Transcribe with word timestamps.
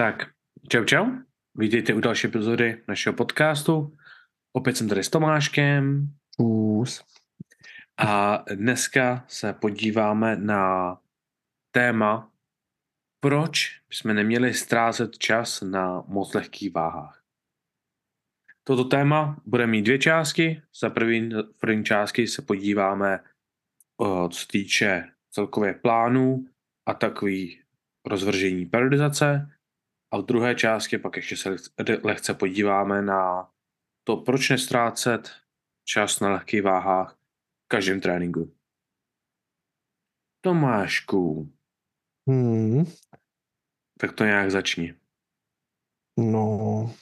Tak, 0.00 0.30
čau 0.68 0.84
čau. 0.84 1.06
Vítejte 1.54 1.94
u 1.94 2.00
další 2.00 2.26
epizody 2.26 2.82
našeho 2.88 3.16
podcastu. 3.16 3.96
Opět 4.52 4.76
jsem 4.76 4.88
tady 4.88 5.04
s 5.04 5.10
Tomáškem. 5.10 6.08
Čus. 6.36 7.04
A 7.98 8.44
dneska 8.54 9.24
se 9.28 9.52
podíváme 9.52 10.36
na 10.36 10.96
téma, 11.70 12.32
proč 13.22 13.80
jsme 13.90 14.14
neměli 14.14 14.54
ztrácet 14.54 15.18
čas 15.18 15.60
na 15.60 16.04
moc 16.08 16.34
lehkých 16.34 16.74
váhách. 16.74 17.22
Toto 18.64 18.84
téma 18.84 19.42
bude 19.46 19.66
mít 19.66 19.82
dvě 19.82 19.98
části. 19.98 20.62
Za 20.80 20.90
první, 20.90 21.30
první 21.58 21.84
části 21.84 22.26
se 22.26 22.42
podíváme, 22.42 23.24
co 24.30 24.38
se 24.38 24.46
týče 24.46 25.12
celkově 25.30 25.74
plánů 25.74 26.46
a 26.86 26.94
takový 26.94 27.60
rozvržení 28.06 28.66
periodizace. 28.66 29.50
A 30.12 30.18
v 30.18 30.24
druhé 30.24 30.54
části 30.54 30.98
pak 30.98 31.16
ještě 31.16 31.36
se 31.36 31.56
lehce 32.02 32.34
podíváme 32.34 33.02
na 33.02 33.50
to, 34.04 34.16
proč 34.16 34.50
nestrácet 34.50 35.30
čas 35.84 36.20
na 36.20 36.32
lehkých 36.32 36.62
váhách 36.62 37.14
v 37.64 37.68
každém 37.68 38.00
tréninku. 38.00 38.54
Tomášku, 40.40 41.52
Hmm, 42.28 42.84
tak 44.00 44.12
to 44.12 44.24
nějak 44.24 44.50
začni. 44.50 44.94
no, 46.16 46.94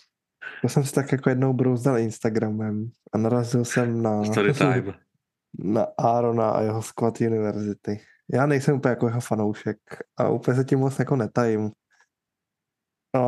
já 0.62 0.68
jsem 0.68 0.84
si 0.84 0.92
tak 0.92 1.12
jako 1.12 1.28
jednou 1.28 1.52
brouzdal 1.52 1.98
Instagramem 1.98 2.90
a 3.12 3.18
narazil 3.18 3.64
jsem 3.64 4.02
na, 4.02 4.24
Story 4.24 4.54
time. 4.54 4.94
na 5.58 5.86
Arona 5.98 6.50
a 6.50 6.62
jeho 6.62 6.82
Squat 6.82 7.20
University. 7.20 8.00
Já 8.32 8.46
nejsem 8.46 8.76
úplně 8.76 8.90
jako 8.90 9.06
jeho 9.06 9.20
fanoušek 9.20 9.78
a 10.16 10.28
úplně 10.28 10.56
se 10.56 10.64
tím 10.64 10.78
moc 10.78 10.98
jako 10.98 11.16
netajím. 11.16 11.70
A 13.14 13.20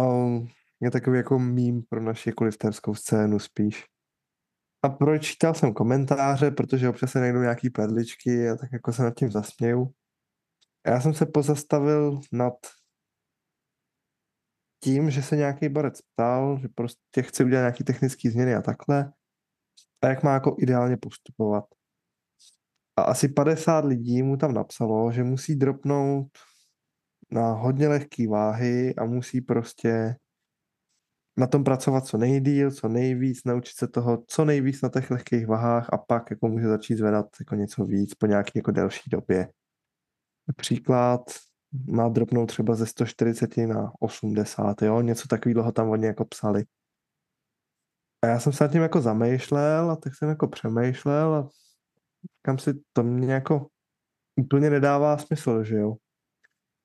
je 0.80 0.90
takový 0.90 1.16
jako 1.16 1.38
mím 1.38 1.82
pro 1.82 2.02
naši 2.02 2.28
jako 2.28 2.44
lifterskou 2.44 2.94
scénu 2.94 3.38
spíš. 3.38 3.84
A 4.82 4.88
pročítal 4.88 5.54
jsem 5.54 5.74
komentáře, 5.74 6.50
protože 6.50 6.88
občas 6.88 7.10
se 7.10 7.20
najdou 7.20 7.40
nějaký 7.40 7.70
perličky 7.70 8.50
a 8.50 8.56
tak 8.56 8.72
jako 8.72 8.92
se 8.92 9.02
nad 9.02 9.14
tím 9.14 9.30
zasměju. 9.30 9.94
A 10.84 10.90
já 10.90 11.00
jsem 11.00 11.14
se 11.14 11.26
pozastavil 11.26 12.20
nad 12.32 12.54
tím, 14.84 15.10
že 15.10 15.22
se 15.22 15.36
nějaký 15.36 15.68
borec 15.68 16.00
ptal, 16.02 16.58
že 16.62 16.68
prostě 16.68 17.22
chce 17.22 17.44
udělat 17.44 17.60
nějaký 17.60 17.84
technické 17.84 18.30
změny 18.30 18.54
a 18.54 18.62
takhle. 18.62 19.12
A 20.02 20.06
jak 20.06 20.22
má 20.22 20.34
jako 20.34 20.56
ideálně 20.58 20.96
postupovat. 20.96 21.64
A 22.96 23.02
asi 23.02 23.28
50 23.28 23.84
lidí 23.84 24.22
mu 24.22 24.36
tam 24.36 24.54
napsalo, 24.54 25.12
že 25.12 25.24
musí 25.24 25.56
dropnout 25.56 26.38
na 27.32 27.52
hodně 27.52 27.88
lehké 27.88 28.28
váhy 28.28 28.94
a 28.94 29.04
musí 29.04 29.40
prostě 29.40 30.16
na 31.36 31.46
tom 31.46 31.64
pracovat 31.64 32.06
co 32.06 32.18
nejdíl, 32.18 32.70
co 32.70 32.88
nejvíc, 32.88 33.44
naučit 33.44 33.76
se 33.76 33.88
toho 33.88 34.24
co 34.26 34.44
nejvíc 34.44 34.82
na 34.82 34.88
těch 34.88 35.10
lehkých 35.10 35.46
váhách 35.46 35.92
a 35.92 35.98
pak 35.98 36.30
jako 36.30 36.48
může 36.48 36.68
začít 36.68 36.96
zvedat 36.96 37.26
jako 37.40 37.54
něco 37.54 37.84
víc 37.84 38.14
po 38.14 38.26
nějaké 38.26 38.52
jako 38.54 38.70
delší 38.70 39.10
době. 39.10 39.48
Příklad 40.56 41.20
má 41.88 42.08
dropnout 42.08 42.48
třeba 42.48 42.74
ze 42.74 42.86
140 42.86 43.56
na 43.56 43.92
80, 44.00 44.82
jo, 44.82 45.00
něco 45.00 45.28
takového 45.28 45.72
tam 45.72 45.90
oni 45.90 46.06
jako 46.06 46.24
psali. 46.24 46.64
A 48.22 48.26
já 48.26 48.40
jsem 48.40 48.52
se 48.52 48.64
nad 48.64 48.72
tím 48.72 48.82
jako 48.82 49.00
zamýšlel 49.00 49.90
a 49.90 49.96
tak 49.96 50.14
jsem 50.14 50.28
jako 50.28 50.48
přemýšlel 50.48 51.34
a 51.34 51.48
kam 52.42 52.58
si 52.58 52.70
to 52.92 53.02
mě 53.02 53.32
jako 53.32 53.66
úplně 54.36 54.70
nedává 54.70 55.18
smysl, 55.18 55.64
že 55.64 55.76
jo. 55.76 55.96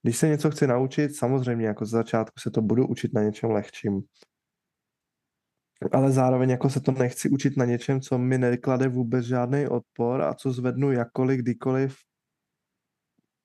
Když 0.05 0.17
se 0.17 0.27
něco 0.27 0.51
chci 0.51 0.67
naučit, 0.67 1.15
samozřejmě 1.15 1.67
jako 1.67 1.85
z 1.85 1.89
začátku 1.89 2.39
se 2.39 2.51
to 2.51 2.61
budu 2.61 2.87
učit 2.87 3.13
na 3.13 3.23
něčem 3.23 3.51
lehčím. 3.51 4.01
Ale 5.91 6.11
zároveň 6.11 6.49
jako 6.49 6.69
se 6.69 6.81
to 6.81 6.91
nechci 6.91 7.29
učit 7.29 7.57
na 7.57 7.65
něčem, 7.65 8.01
co 8.01 8.17
mi 8.17 8.37
neklade 8.37 8.87
vůbec 8.87 9.25
žádný 9.25 9.67
odpor 9.67 10.21
a 10.21 10.33
co 10.33 10.51
zvednu 10.51 10.91
jakkoliv, 10.91 11.39
kdykoliv. 11.39 11.97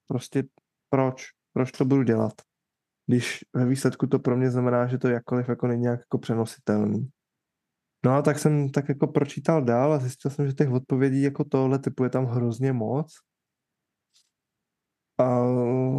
Prostě 0.06 0.44
proč? 0.90 1.26
Proč 1.52 1.72
to 1.72 1.84
budu 1.84 2.02
dělat? 2.02 2.32
Když 3.06 3.40
ve 3.56 3.66
výsledku 3.66 4.06
to 4.06 4.18
pro 4.18 4.36
mě 4.36 4.50
znamená, 4.50 4.86
že 4.86 4.98
to 4.98 5.08
jakkoliv 5.08 5.48
jako 5.48 5.66
není 5.66 5.82
nějak 5.82 6.00
jako 6.00 6.18
přenositelný. 6.18 7.08
No 8.04 8.12
a 8.12 8.22
tak 8.22 8.38
jsem 8.38 8.70
tak 8.70 8.88
jako 8.88 9.06
pročítal 9.06 9.64
dál 9.64 9.92
a 9.92 9.98
zjistil 9.98 10.30
jsem, 10.30 10.46
že 10.46 10.52
těch 10.52 10.70
odpovědí 10.70 11.22
jako 11.22 11.44
tohle 11.44 11.78
typu 11.78 12.04
je 12.04 12.10
tam 12.10 12.26
hrozně 12.26 12.72
moc. 12.72 13.29
A 15.20 15.44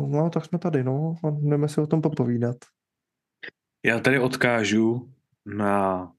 no, 0.07 0.29
tak 0.33 0.45
jsme 0.45 0.59
tady, 0.59 0.83
no, 0.83 1.15
a 1.23 1.27
jdeme 1.29 1.69
si 1.69 1.81
o 1.81 1.87
tom 1.87 2.01
popovídat. 2.01 2.57
Já 3.85 3.99
tady 3.99 4.19
odkážu 4.19 5.13
na 5.45 6.11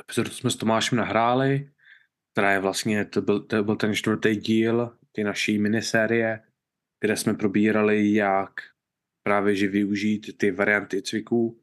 epizodu, 0.00 0.30
co 0.30 0.36
jsme 0.36 0.50
s 0.50 0.56
Tomášem 0.56 0.98
nahráli, 0.98 1.70
která 2.32 2.52
je 2.52 2.58
vlastně, 2.58 3.04
to 3.04 3.22
byl, 3.22 3.40
to 3.40 3.64
byl 3.64 3.76
ten 3.76 3.94
čtvrtý 3.94 4.36
díl 4.36 4.96
ty 5.12 5.24
naší 5.24 5.58
minisérie, 5.58 6.40
kde 7.00 7.16
jsme 7.16 7.34
probírali, 7.34 8.14
jak 8.14 8.50
právě 9.22 9.56
že 9.56 9.68
využít 9.68 10.38
ty 10.38 10.50
varianty 10.50 11.02
cviků, 11.02 11.60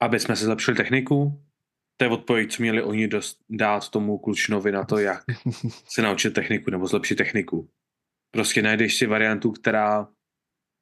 aby 0.00 0.20
jsme 0.20 0.36
se 0.36 0.44
zlepšili 0.44 0.76
techniku. 0.76 1.42
To 1.96 2.04
je 2.04 2.10
odpověď, 2.10 2.52
co 2.52 2.62
měli 2.62 2.82
oni 2.82 3.08
dost, 3.08 3.38
dát 3.50 3.88
tomu 3.88 4.18
klučnovi 4.18 4.72
na 4.72 4.84
to, 4.84 4.98
jak 4.98 5.24
se 5.88 6.02
naučit 6.02 6.30
techniku 6.30 6.70
nebo 6.70 6.86
zlepšit 6.86 7.14
techniku. 7.14 7.70
Prostě 8.30 8.62
najdeš 8.62 8.96
si 8.96 9.06
variantu, 9.06 9.52
která 9.52 10.08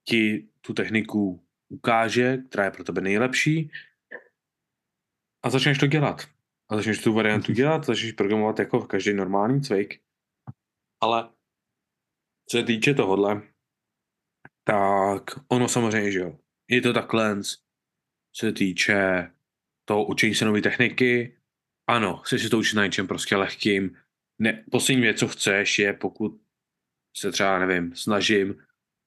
ti 0.05 0.49
tu 0.61 0.75
techniku 0.75 1.45
ukáže, 1.69 2.37
která 2.37 2.65
je 2.65 2.71
pro 2.71 2.85
tebe 2.85 3.01
nejlepší 3.01 3.71
a 5.45 5.51
začneš 5.51 5.79
to 5.79 5.87
dělat. 5.87 6.29
A 6.69 6.77
začneš 6.77 7.03
tu 7.03 7.13
variantu 7.13 7.53
dělat, 7.53 7.85
začneš 7.85 8.13
programovat 8.13 8.59
jako 8.59 8.87
každý 8.87 9.15
normální 9.15 9.63
cvik. 9.63 10.01
Ale 11.01 11.29
co 12.51 12.59
se 12.59 12.65
týče 12.65 12.95
tohohle, 12.95 13.43
tak 14.65 15.23
ono 15.49 15.69
samozřejmě, 15.69 16.13
že 16.13 16.19
jo. 16.19 16.39
Je 16.69 16.81
to 16.81 16.93
takhle, 16.93 17.43
co 17.43 18.47
se 18.47 18.53
týče 18.53 19.31
toho 19.85 20.07
učení 20.07 20.35
se 20.35 20.45
nové 20.45 20.61
techniky. 20.61 21.37
Ano, 21.87 22.17
chci 22.17 22.39
si 22.39 22.49
to 22.49 22.59
učit 22.59 22.77
na 22.77 22.85
něčem 22.85 23.07
prostě 23.07 23.37
lehkým. 23.37 23.97
Ne, 24.39 24.65
poslední 24.71 25.03
věc, 25.03 25.19
co 25.19 25.29
chceš, 25.29 25.79
je 25.79 25.93
pokud 25.93 26.41
se 27.17 27.33
třeba, 27.33 27.67
nevím, 27.67 27.97
snažím 27.97 28.64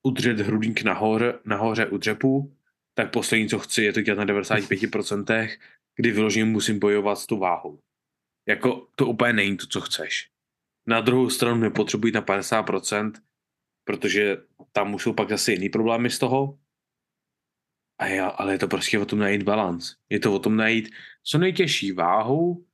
udržet 0.08 0.40
hrudník 0.40 0.82
nahoře, 0.82 1.40
nahoře 1.46 1.86
u 1.86 1.98
dřepu, 1.98 2.54
tak 2.94 3.12
poslední, 3.12 3.50
co 3.50 3.60
chci, 3.60 3.84
je 3.84 3.94
to 3.94 4.02
dělat 4.02 4.18
na 4.18 4.26
95%, 4.26 5.58
kdy 5.96 6.12
vyloženě 6.12 6.46
musím 6.46 6.80
bojovat 6.80 7.16
s 7.16 7.26
tou 7.26 7.40
váhou. 7.40 7.80
Jako 8.48 8.88
to 8.96 9.08
úplně 9.08 9.34
není 9.34 9.58
to, 9.58 9.68
co 9.68 9.82
chceš. 9.82 10.30
Na 10.88 11.02
druhou 11.02 11.30
stranu 11.30 11.62
nepotřebuji 11.62 12.14
na 12.14 12.22
50%, 12.22 13.12
protože 13.84 14.38
tam 14.72 14.94
už 14.94 15.04
jsou 15.04 15.14
pak 15.14 15.30
zase 15.30 15.52
jiný 15.52 15.70
problémy 15.70 16.10
z 16.10 16.20
toho. 16.20 16.60
A 18.00 18.08
já, 18.08 18.28
ale 18.28 18.54
je 18.54 18.60
to 18.60 18.68
prostě 18.68 19.00
o 19.00 19.06
tom 19.06 19.20
najít 19.20 19.44
balans. 19.44 19.96
Je 20.10 20.20
to 20.20 20.34
o 20.34 20.40
tom 20.40 20.56
najít 20.58 20.90
co 21.24 21.38
nejtěžší 21.38 21.92
váhu, 21.92 22.66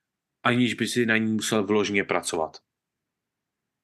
aniž 0.43 0.73
by 0.73 0.87
si 0.87 1.05
na 1.05 1.17
ní 1.17 1.33
musel 1.33 1.63
vložně 1.63 2.03
pracovat. 2.03 2.57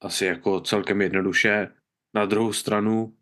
Asi 0.02 0.26
jako 0.26 0.62
celkem 0.62 1.02
jednoduše. 1.02 1.76
Na 2.14 2.26
druhou 2.26 2.54
stranu 2.54 3.18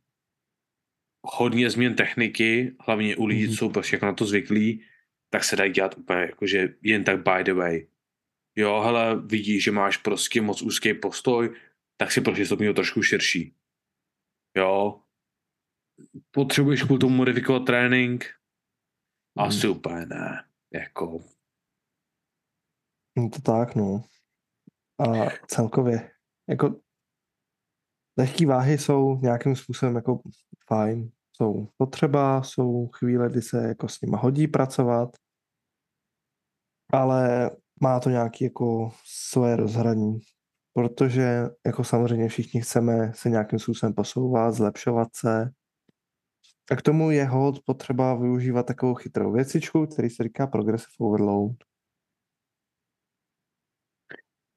hodně 1.21 1.69
změn 1.69 1.95
techniky, 1.95 2.75
hlavně 2.79 3.15
u 3.15 3.25
lidí, 3.25 3.49
co 3.49 3.55
jsou 3.55 3.69
prostě 3.69 3.95
jako 3.95 4.05
na 4.05 4.13
to 4.13 4.25
zvyklí, 4.25 4.83
tak 5.29 5.43
se 5.43 5.55
dají 5.55 5.71
dělat 5.71 5.97
úplně 5.97 6.19
jakože 6.19 6.75
jen 6.81 7.03
tak 7.03 7.17
by 7.17 7.43
the 7.43 7.53
way. 7.53 7.87
Jo, 8.55 8.81
hele, 8.81 9.21
vidíš, 9.21 9.63
že 9.63 9.71
máš 9.71 9.97
prostě 9.97 10.41
moc 10.41 10.61
úzký 10.61 10.93
postoj, 10.93 11.55
tak 11.97 12.11
si 12.11 12.21
prostě 12.21 12.45
stopni 12.45 12.73
trošku 12.73 13.01
širší. 13.01 13.55
Jo. 14.57 15.01
Potřebuješ 16.31 16.83
kvůli 16.83 16.99
tomu 16.99 17.15
modifikovat 17.15 17.65
trénink? 17.65 18.25
Asi 19.37 19.67
hmm. 19.67 19.75
úplně 19.75 20.05
ne. 20.05 20.45
Jako. 20.73 21.23
No 23.17 23.29
to 23.29 23.41
tak, 23.41 23.75
no. 23.75 24.03
A 24.99 25.29
celkově, 25.47 26.11
jako 26.49 26.81
lehké 28.17 28.45
váhy 28.45 28.77
jsou 28.77 29.19
nějakým 29.21 29.55
způsobem 29.55 29.95
jako 29.95 30.21
fajn, 30.67 31.11
jsou 31.33 31.67
potřeba, 31.77 32.43
jsou 32.43 32.87
chvíle, 32.87 33.29
kdy 33.29 33.41
se 33.41 33.67
jako 33.67 33.87
s 33.87 34.01
nima 34.01 34.17
hodí 34.17 34.47
pracovat, 34.47 35.09
ale 36.93 37.51
má 37.81 37.99
to 37.99 38.09
nějaké 38.09 38.45
jako 38.45 38.91
svoje 39.05 39.55
rozhraní, 39.55 40.19
protože 40.73 41.49
jako 41.65 41.83
samozřejmě 41.83 42.29
všichni 42.29 42.61
chceme 42.61 43.11
se 43.15 43.29
nějakým 43.29 43.59
způsobem 43.59 43.93
posouvat, 43.93 44.53
zlepšovat 44.53 45.07
se. 45.15 45.51
A 46.71 46.75
k 46.75 46.81
tomu 46.81 47.11
je 47.11 47.25
hod 47.25 47.59
potřeba 47.65 48.15
využívat 48.15 48.65
takovou 48.65 48.93
chytrou 48.95 49.31
věcičku, 49.31 49.87
který 49.87 50.09
se 50.09 50.23
říká 50.23 50.47
progressive 50.47 50.95
overload. 50.99 51.55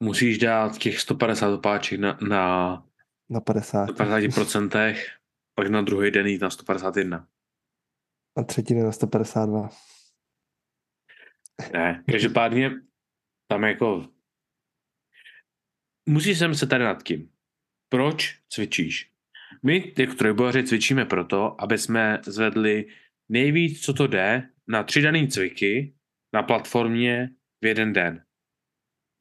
Musíš 0.02 0.38
dát 0.38 0.78
těch 0.78 1.00
150 1.00 1.54
opáček 1.54 2.00
na, 2.00 2.18
na, 2.28 2.84
na 3.30 3.40
50. 3.40 3.90
50%, 3.90 4.96
pak 5.54 5.66
na 5.66 5.82
druhý 5.82 6.10
den 6.10 6.26
jít 6.26 6.42
na 6.42 6.50
151. 6.50 7.28
A 8.36 8.42
třetí 8.42 8.74
den 8.74 8.84
na 8.84 8.92
152. 8.92 9.70
Ne, 11.72 12.04
každopádně 12.10 12.70
tam 13.50 13.64
jako 13.64 14.08
musíš 16.08 16.38
sem 16.38 16.54
se 16.54 16.66
tady 16.66 16.84
nad 16.84 17.02
tím. 17.02 17.30
Proč 17.88 18.38
cvičíš? 18.48 19.10
My, 19.62 19.94
jako 19.98 20.14
trojbojaři, 20.14 20.64
cvičíme 20.64 21.04
proto, 21.04 21.62
aby 21.62 21.78
jsme 21.78 22.20
zvedli 22.26 22.86
nejvíc, 23.28 23.84
co 23.84 23.94
to 23.94 24.06
jde, 24.06 24.48
na 24.68 24.82
tři 24.82 25.02
daný 25.02 25.28
cviky 25.28 25.94
na 26.34 26.42
platformě 26.42 27.30
v 27.62 27.66
jeden 27.66 27.92
den. 27.92 28.24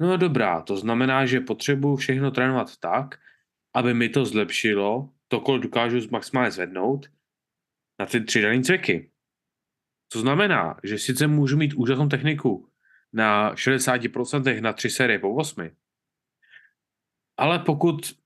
No 0.01 0.17
dobrá, 0.17 0.61
to 0.61 0.77
znamená, 0.77 1.25
že 1.25 1.39
potřebuji 1.39 1.95
všechno 1.95 2.31
trénovat 2.31 2.77
tak, 2.77 3.19
aby 3.73 3.93
mi 3.93 4.09
to 4.09 4.25
zlepšilo, 4.25 5.13
to, 5.27 5.39
kolik 5.39 5.63
dokážu 5.63 6.09
maximálně 6.11 6.51
zvednout, 6.51 7.09
na 7.99 8.05
ty 8.05 8.21
tři 8.21 8.41
daný 8.41 8.63
cviky. 8.63 9.11
To 10.11 10.19
znamená, 10.19 10.79
že 10.83 10.97
sice 10.97 11.27
můžu 11.27 11.57
mít 11.57 11.73
úžasnou 11.73 12.07
techniku 12.07 12.69
na 13.13 13.53
60% 13.53 14.61
na 14.61 14.73
tři 14.73 14.89
série 14.89 15.19
po 15.19 15.35
8, 15.35 15.69
ale 17.37 17.59
pokud 17.59 18.19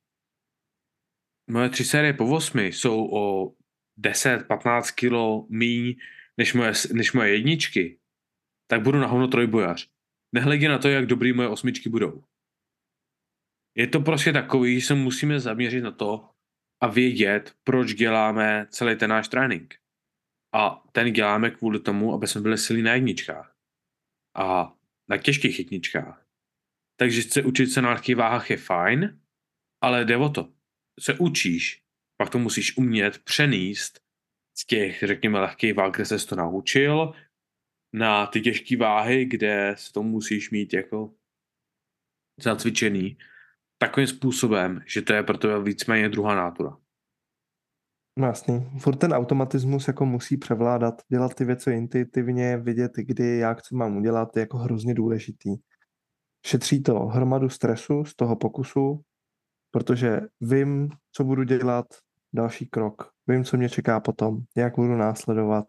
moje 1.48 1.70
tři 1.70 1.86
série 1.86 2.14
po 2.14 2.36
8 2.36 2.60
jsou 2.60 3.10
o 3.14 3.54
10-15 4.00 4.96
kilo 4.96 5.46
míň 5.50 5.96
než 6.38 6.54
moje, 6.54 6.72
než 6.94 7.14
moje 7.14 7.34
jedničky, 7.34 8.00
tak 8.68 8.82
budu 8.82 9.00
na 9.00 9.08
hovno 9.08 9.28
trojbojař. 9.28 9.90
Nehledě 10.32 10.70
na 10.70 10.78
to, 10.78 10.90
jak 10.90 11.06
dobrý 11.06 11.34
moje 11.34 11.48
osmičky 11.48 11.90
budou. 11.90 12.24
Je 13.76 13.88
to 13.88 14.00
prostě 14.00 14.34
takový, 14.34 14.80
že 14.80 14.88
se 14.88 14.96
musíme 14.96 15.40
zaměřit 15.40 15.82
na 15.82 15.92
to 15.92 16.30
a 16.84 16.88
vědět, 16.88 17.56
proč 17.64 17.94
děláme 17.94 18.68
celý 18.70 18.98
ten 18.98 19.10
náš 19.10 19.28
trénink. 19.28 19.76
A 20.56 20.84
ten 20.92 21.14
děláme 21.14 21.52
kvůli 21.52 21.80
tomu, 21.80 22.14
aby 22.14 22.28
jsme 22.28 22.42
byli 22.42 22.58
silní 22.58 22.84
na 22.84 22.94
jedničkách. 22.94 23.56
A 24.38 24.76
na 25.10 25.18
těžkých 25.18 25.60
jedničkách. 25.60 26.26
Takže 27.00 27.24
se 27.24 27.44
učit 27.44 27.68
se 27.68 27.82
na 27.82 27.90
lehkých 27.90 28.16
váhách 28.16 28.50
je 28.50 28.58
fajn, 28.58 29.22
ale 29.82 30.06
jde 30.06 30.18
o 30.18 30.30
to. 30.30 30.54
Se 31.00 31.20
učíš, 31.20 31.84
pak 32.18 32.30
to 32.30 32.40
musíš 32.40 32.78
umět 32.78 33.24
přenést 33.24 34.00
z 34.58 34.66
těch, 34.66 35.04
řekněme, 35.04 35.40
lehkých 35.40 35.74
váh, 35.74 35.92
kde 35.96 36.06
se 36.06 36.28
to 36.28 36.36
naučil, 36.36 37.14
na 37.94 38.28
ty 38.28 38.42
těžké 38.42 38.78
váhy, 38.78 39.26
kde 39.26 39.76
se 39.78 39.94
to 39.94 40.04
musíš 40.04 40.52
mít 40.52 40.74
jako 40.74 41.14
zacvičený 42.40 43.18
takovým 43.88 44.08
způsobem, 44.08 44.82
že 44.88 45.02
to 45.02 45.14
je 45.14 45.24
pro 45.24 45.38
tebe 45.38 45.64
víceméně 45.64 46.10
druhá 46.10 46.36
nátura. 46.36 46.78
No 48.20 48.28
jasný. 48.28 48.80
Furt 48.80 48.96
ten 48.96 49.14
automatismus 49.14 49.88
jako 49.88 50.06
musí 50.06 50.38
převládat. 50.38 51.02
Dělat 51.12 51.34
ty 51.34 51.46
věci 51.46 51.72
intuitivně, 51.72 52.58
vidět, 52.58 52.92
kdy, 52.96 53.38
jak, 53.38 53.62
co 53.62 53.76
mám 53.76 53.98
udělat, 53.98 54.36
je 54.36 54.40
jako 54.40 54.58
hrozně 54.58 54.94
důležitý. 54.94 55.56
Šetří 56.46 56.84
to 56.84 57.00
hromadu 57.00 57.50
stresu 57.50 58.06
z 58.06 58.16
toho 58.16 58.36
pokusu, 58.36 59.02
protože 59.72 60.22
vím, 60.42 60.90
co 61.12 61.24
budu 61.24 61.44
dělat, 61.44 61.86
další 62.34 62.68
krok. 62.70 63.10
Vím, 63.28 63.44
co 63.44 63.58
mě 63.58 63.70
čeká 63.70 64.00
potom, 64.00 64.38
jak 64.58 64.76
budu 64.76 64.96
následovat. 64.96 65.66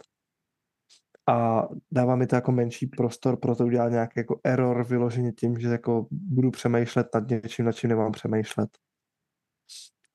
A 1.29 1.69
dává 1.91 2.17
mi 2.17 2.27
to 2.27 2.35
jako 2.35 2.53
menší 2.53 2.87
prostor 2.87 3.37
pro 3.37 3.57
to 3.57 3.65
udělat 3.65 3.89
nějaký 3.89 4.13
jako 4.17 4.41
error 4.45 4.85
vyloženě 4.85 5.33
tím, 5.33 5.59
že 5.59 5.69
jako 5.69 6.07
budu 6.11 6.51
přemýšlet 6.51 7.07
nad 7.15 7.29
něčím, 7.29 7.65
nad 7.65 7.73
čím 7.73 7.91
nemám 7.91 8.13
přemýšlet. 8.13 8.71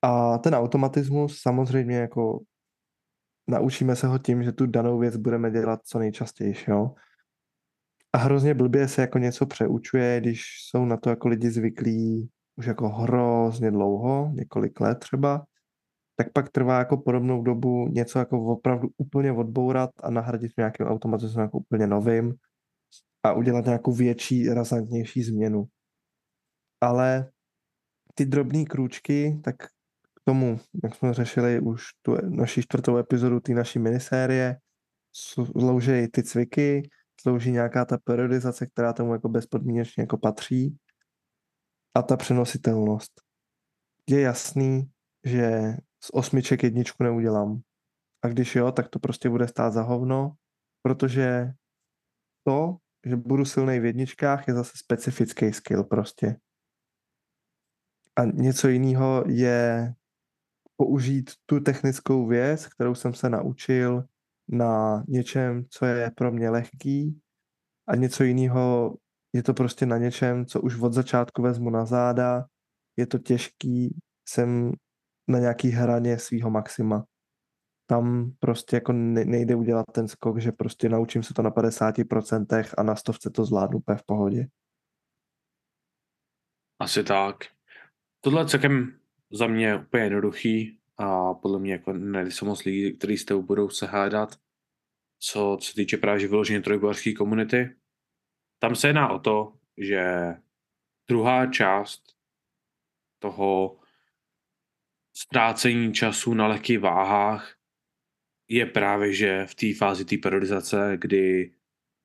A 0.02 0.38
ten 0.38 0.54
automatismus 0.54 1.40
samozřejmě 1.42 1.96
jako 1.96 2.40
naučíme 3.48 3.96
se 3.96 4.06
ho 4.06 4.18
tím, 4.18 4.42
že 4.42 4.52
tu 4.52 4.66
danou 4.66 4.98
věc 4.98 5.16
budeme 5.16 5.50
dělat 5.50 5.80
co 5.84 5.98
nejčastěji, 5.98 6.54
jo. 6.68 6.94
A 8.12 8.18
hrozně 8.18 8.54
blbě 8.54 8.88
se 8.88 9.00
jako 9.00 9.18
něco 9.18 9.46
přeučuje, 9.46 10.20
když 10.20 10.42
jsou 10.70 10.84
na 10.84 10.96
to 10.96 11.10
jako 11.10 11.28
lidi 11.28 11.50
zvyklí 11.50 12.30
už 12.56 12.66
jako 12.66 12.88
hrozně 12.88 13.70
dlouho, 13.70 14.30
několik 14.34 14.80
let 14.80 14.98
třeba, 14.98 15.46
tak 16.20 16.32
pak 16.32 16.48
trvá 16.48 16.78
jako 16.78 16.96
podobnou 16.96 17.42
dobu 17.42 17.88
něco 17.88 18.18
jako 18.18 18.46
opravdu 18.46 18.88
úplně 18.96 19.32
odbourat 19.32 19.90
a 20.02 20.10
nahradit 20.10 20.52
nějakým 20.56 20.86
automatismem 20.86 21.42
jako 21.42 21.58
úplně 21.58 21.86
novým 21.86 22.34
a 23.22 23.32
udělat 23.32 23.64
nějakou 23.64 23.92
větší, 23.92 24.48
razantnější 24.48 25.22
změnu. 25.22 25.64
Ale 26.80 27.30
ty 28.14 28.26
drobné 28.26 28.64
krůčky, 28.64 29.40
tak 29.44 29.56
k 30.14 30.20
tomu, 30.24 30.60
jak 30.84 30.94
jsme 30.94 31.14
řešili 31.14 31.60
už 31.60 31.82
tu 32.02 32.16
naší 32.28 32.62
čtvrtou 32.62 32.96
epizodu 32.96 33.40
té 33.40 33.52
naší 33.52 33.78
minisérie, 33.78 34.56
slouží 35.12 36.08
ty 36.08 36.22
cviky, 36.22 36.90
slouží 37.20 37.52
nějaká 37.52 37.84
ta 37.84 37.98
periodizace, 38.04 38.66
která 38.66 38.92
tomu 38.92 39.12
jako 39.12 39.28
bezpodmínečně 39.28 40.02
jako 40.02 40.18
patří 40.18 40.76
a 41.94 42.02
ta 42.02 42.16
přenositelnost. 42.16 43.12
Je 44.08 44.20
jasný, 44.20 44.90
že 45.24 45.76
z 46.02 46.10
osmiček 46.12 46.62
jedničku 46.62 47.02
neudělám. 47.02 47.60
A 48.22 48.28
když 48.28 48.56
jo, 48.56 48.72
tak 48.72 48.88
to 48.88 48.98
prostě 48.98 49.28
bude 49.30 49.48
stát 49.48 49.70
za 49.70 49.82
hovno, 49.82 50.32
protože 50.82 51.52
to, 52.46 52.76
že 53.06 53.16
budu 53.16 53.44
silný 53.44 53.80
v 53.80 53.84
jedničkách, 53.84 54.48
je 54.48 54.54
zase 54.54 54.72
specifický 54.76 55.52
skill 55.52 55.84
prostě. 55.84 56.36
A 58.16 58.24
něco 58.24 58.68
jiného 58.68 59.24
je 59.26 59.94
použít 60.76 61.30
tu 61.46 61.60
technickou 61.60 62.26
věc, 62.26 62.66
kterou 62.66 62.94
jsem 62.94 63.14
se 63.14 63.30
naučil 63.30 64.04
na 64.48 65.04
něčem, 65.08 65.64
co 65.70 65.86
je 65.86 66.10
pro 66.10 66.32
mě 66.32 66.50
lehký 66.50 67.20
a 67.88 67.96
něco 67.96 68.24
jiného 68.24 68.96
je 69.32 69.42
to 69.42 69.54
prostě 69.54 69.86
na 69.86 69.98
něčem, 69.98 70.46
co 70.46 70.60
už 70.60 70.80
od 70.80 70.92
začátku 70.92 71.42
vezmu 71.42 71.70
na 71.70 71.84
záda, 71.84 72.46
je 72.96 73.06
to 73.06 73.18
těžký, 73.18 73.98
jsem 74.28 74.72
na 75.28 75.38
nějaký 75.38 75.68
hraně 75.68 76.18
svého 76.18 76.50
maxima. 76.50 77.04
Tam 77.86 78.32
prostě 78.38 78.76
jako 78.76 78.92
nejde 78.92 79.54
udělat 79.54 79.86
ten 79.92 80.08
skok, 80.08 80.38
že 80.38 80.52
prostě 80.52 80.88
naučím 80.88 81.22
se 81.22 81.34
to 81.34 81.42
na 81.42 81.50
50% 81.50 82.74
a 82.78 82.82
na 82.82 82.96
stovce 82.96 83.30
to 83.30 83.44
zvládnu 83.44 83.78
úplně 83.78 83.98
v 83.98 84.06
pohodě. 84.06 84.46
Asi 86.78 87.04
tak. 87.04 87.36
Tohle 88.20 88.42
je 88.42 88.46
celkem 88.46 89.00
za 89.32 89.46
mě 89.46 89.76
úplně 89.76 90.02
jednoduchý 90.02 90.80
a 90.96 91.34
podle 91.34 91.58
mě 91.58 91.72
jako 91.72 91.92
nejsou 91.92 92.46
moc 92.46 92.64
lidí, 92.64 92.96
kteří 92.96 93.18
s 93.18 93.24
tebou 93.24 93.42
budou 93.42 93.68
se 93.68 93.86
hádat, 93.86 94.36
co 95.18 95.58
se 95.60 95.74
týče 95.74 95.96
právě 95.96 96.28
vyloženě 96.28 96.60
trojbojařské 96.60 97.12
komunity. 97.12 97.76
Tam 98.58 98.76
se 98.76 98.88
jedná 98.88 99.08
o 99.08 99.18
to, 99.18 99.56
že 99.76 100.34
druhá 101.08 101.46
část 101.46 102.02
toho 103.18 103.79
ztrácení 105.22 105.92
času 105.92 106.34
na 106.34 106.46
lehkých 106.46 106.78
váhách 106.78 107.56
je 108.48 108.66
právě, 108.66 109.12
že 109.12 109.46
v 109.46 109.54
té 109.54 109.74
fázi 109.74 110.04
té 110.04 110.16
periodizace, 110.22 110.92
kdy 110.96 111.54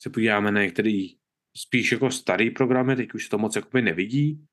se 0.02 0.10
podíváme 0.10 0.52
na 0.52 0.62
některý 0.62 1.18
spíš 1.58 1.92
jako 1.92 2.12
starý 2.12 2.52
programy, 2.52 2.96
teď 2.96 3.14
už 3.14 3.30
to 3.30 3.38
moc 3.38 3.56
jakoby 3.56 3.82
nevidí, 3.82 4.48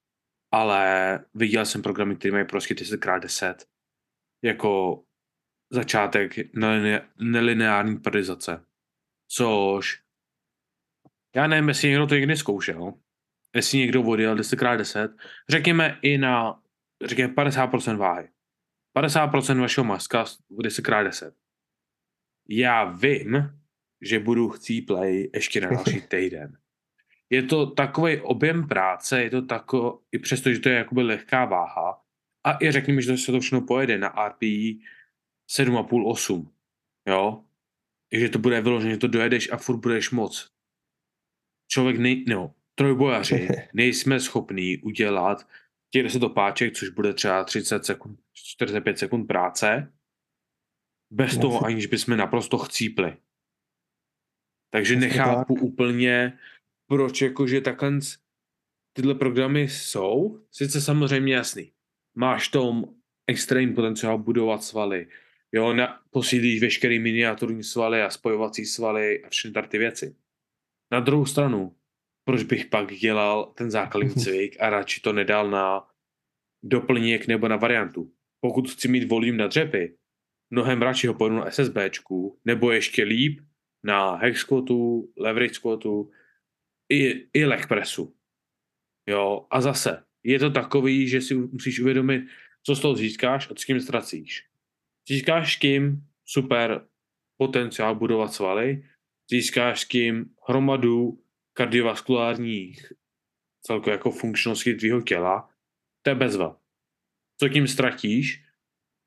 ale 0.52 1.24
viděl 1.34 1.66
jsem 1.66 1.82
programy, 1.82 2.16
které 2.16 2.32
mají 2.32 2.44
prostě 2.44 2.74
10x10 2.74 3.54
jako 4.44 5.02
začátek 5.70 6.32
nelineární 7.18 7.96
periodizace. 7.96 8.64
Což 9.28 10.02
já 11.36 11.46
nevím, 11.46 11.68
jestli 11.68 11.88
někdo 11.88 12.06
to 12.06 12.14
někdy 12.14 12.36
zkoušel, 12.36 12.94
jestli 13.54 13.78
někdo 13.78 14.02
odjel 14.02 14.36
10x10, 14.36 15.16
řekněme 15.48 15.98
i 16.02 16.18
na 16.18 16.62
řekněme 17.04 17.32
50% 17.32 17.96
váhy. 17.96 18.28
50% 18.96 19.60
vašeho 19.60 19.84
maska 19.84 20.24
10x10. 20.50 21.32
Já 22.48 22.84
vím, 22.84 23.50
že 24.00 24.18
budu 24.18 24.48
chtít 24.48 24.82
play 24.82 25.30
ještě 25.34 25.60
na 25.60 25.70
další 25.70 26.00
týden. 26.08 26.58
Je 27.30 27.42
to 27.42 27.66
takový 27.66 28.20
objem 28.20 28.68
práce, 28.68 29.22
je 29.22 29.30
to 29.30 29.42
tako, 29.42 30.02
i 30.12 30.18
přesto, 30.18 30.52
že 30.52 30.60
to 30.60 30.68
je 30.68 30.74
jakoby 30.74 31.02
lehká 31.02 31.44
váha, 31.44 32.02
a 32.44 32.64
i 32.64 32.72
řekněme, 32.72 33.02
že 33.02 33.18
se 33.18 33.32
to 33.32 33.40
všechno 33.40 33.60
pojede 33.60 33.98
na 33.98 34.08
RPI 34.28 34.80
7,5-8, 35.50 36.48
jo, 37.08 37.44
že 38.12 38.28
to 38.28 38.38
bude 38.38 38.60
vyloženě, 38.60 38.92
že 38.92 38.98
to 38.98 39.06
dojedeš 39.08 39.52
a 39.52 39.56
furt 39.56 39.76
budeš 39.76 40.10
moc. 40.10 40.50
Člověk, 41.68 41.98
nej, 41.98 42.24
no, 42.28 42.54
trojbojaři, 42.74 43.48
nejsme 43.74 44.20
schopní 44.20 44.78
udělat 44.78 45.46
těch 45.92 46.02
10 46.02 46.22
opáček, 46.22 46.74
což 46.74 46.88
bude 46.88 47.14
třeba 47.14 47.44
30 47.44 47.84
sekund, 47.84 48.20
45 48.32 48.98
sekund 48.98 49.26
práce, 49.26 49.92
bez 51.10 51.38
toho, 51.38 51.64
aniž 51.64 51.86
bychom 51.86 52.16
naprosto 52.16 52.58
chcípli. 52.58 53.16
Takže 54.70 54.96
nechápu 54.96 55.54
tak. 55.54 55.62
úplně, 55.62 56.38
proč 56.86 57.22
jakože 57.22 57.60
takhle 57.60 57.98
tyhle 58.92 59.14
programy 59.14 59.68
jsou. 59.68 60.44
Sice 60.50 60.80
samozřejmě 60.80 61.34
jasný. 61.34 61.72
Máš 62.14 62.48
tom 62.48 62.84
extrémní 63.26 63.74
potenciál 63.74 64.18
budovat 64.18 64.64
svaly. 64.64 65.08
Jo, 65.52 65.72
na, 65.72 66.02
posílíš 66.10 66.60
veškerý 66.60 66.98
miniaturní 66.98 67.62
svaly 67.62 68.02
a 68.02 68.10
spojovací 68.10 68.64
svaly 68.64 69.24
a 69.24 69.28
všechny 69.28 69.62
ty 69.68 69.78
věci. 69.78 70.16
Na 70.92 71.00
druhou 71.00 71.26
stranu, 71.26 71.76
proč 72.24 72.42
bych 72.42 72.66
pak 72.66 72.94
dělal 72.94 73.52
ten 73.56 73.70
základní 73.70 74.14
cvik 74.14 74.56
a 74.60 74.70
radši 74.70 75.00
to 75.00 75.12
nedal 75.12 75.50
na 75.50 75.88
doplněk 76.62 77.26
nebo 77.26 77.48
na 77.48 77.56
variantu. 77.56 78.12
Pokud 78.40 78.70
chci 78.70 78.88
mít 78.88 79.08
volím 79.08 79.36
na 79.36 79.46
dřepy, 79.46 79.96
mnohem 80.50 80.82
radši 80.82 81.06
ho 81.06 81.14
pojdu 81.14 81.36
na 81.36 81.50
SSBčku, 81.50 82.40
nebo 82.44 82.72
ještě 82.72 83.02
líp 83.02 83.40
na 83.84 84.16
hex 84.16 84.40
squatu, 84.40 85.12
leverage 85.16 85.54
squatu 85.54 86.10
i, 86.88 87.28
i 87.34 87.44
leg 87.44 87.66
pressu. 87.66 88.14
Jo, 89.08 89.46
a 89.50 89.60
zase, 89.60 90.04
je 90.24 90.38
to 90.38 90.50
takový, 90.50 91.08
že 91.08 91.20
si 91.20 91.34
musíš 91.34 91.80
uvědomit, 91.80 92.22
co 92.62 92.74
z 92.74 92.80
toho 92.80 92.94
získáš 92.94 93.50
a 93.50 93.54
s 93.56 93.64
kým 93.64 93.80
ztracíš. 93.80 94.46
Získáš 95.08 95.54
s 95.54 95.56
kým 95.56 96.02
super 96.24 96.86
potenciál 97.36 97.94
budovat 97.94 98.32
svaly, 98.32 98.84
získáš 99.30 99.80
s 99.80 99.84
kým 99.84 100.30
hromadu 100.48 101.21
kardiovaskulárních 101.52 102.92
celkově 103.62 103.92
jako 103.92 104.10
funkčnosti 104.10 104.74
tvýho 104.74 105.02
těla, 105.02 105.50
to 106.02 106.10
je 106.10 106.14
bezva. 106.14 106.60
Co 107.40 107.48
tím 107.48 107.68
ztratíš? 107.68 108.44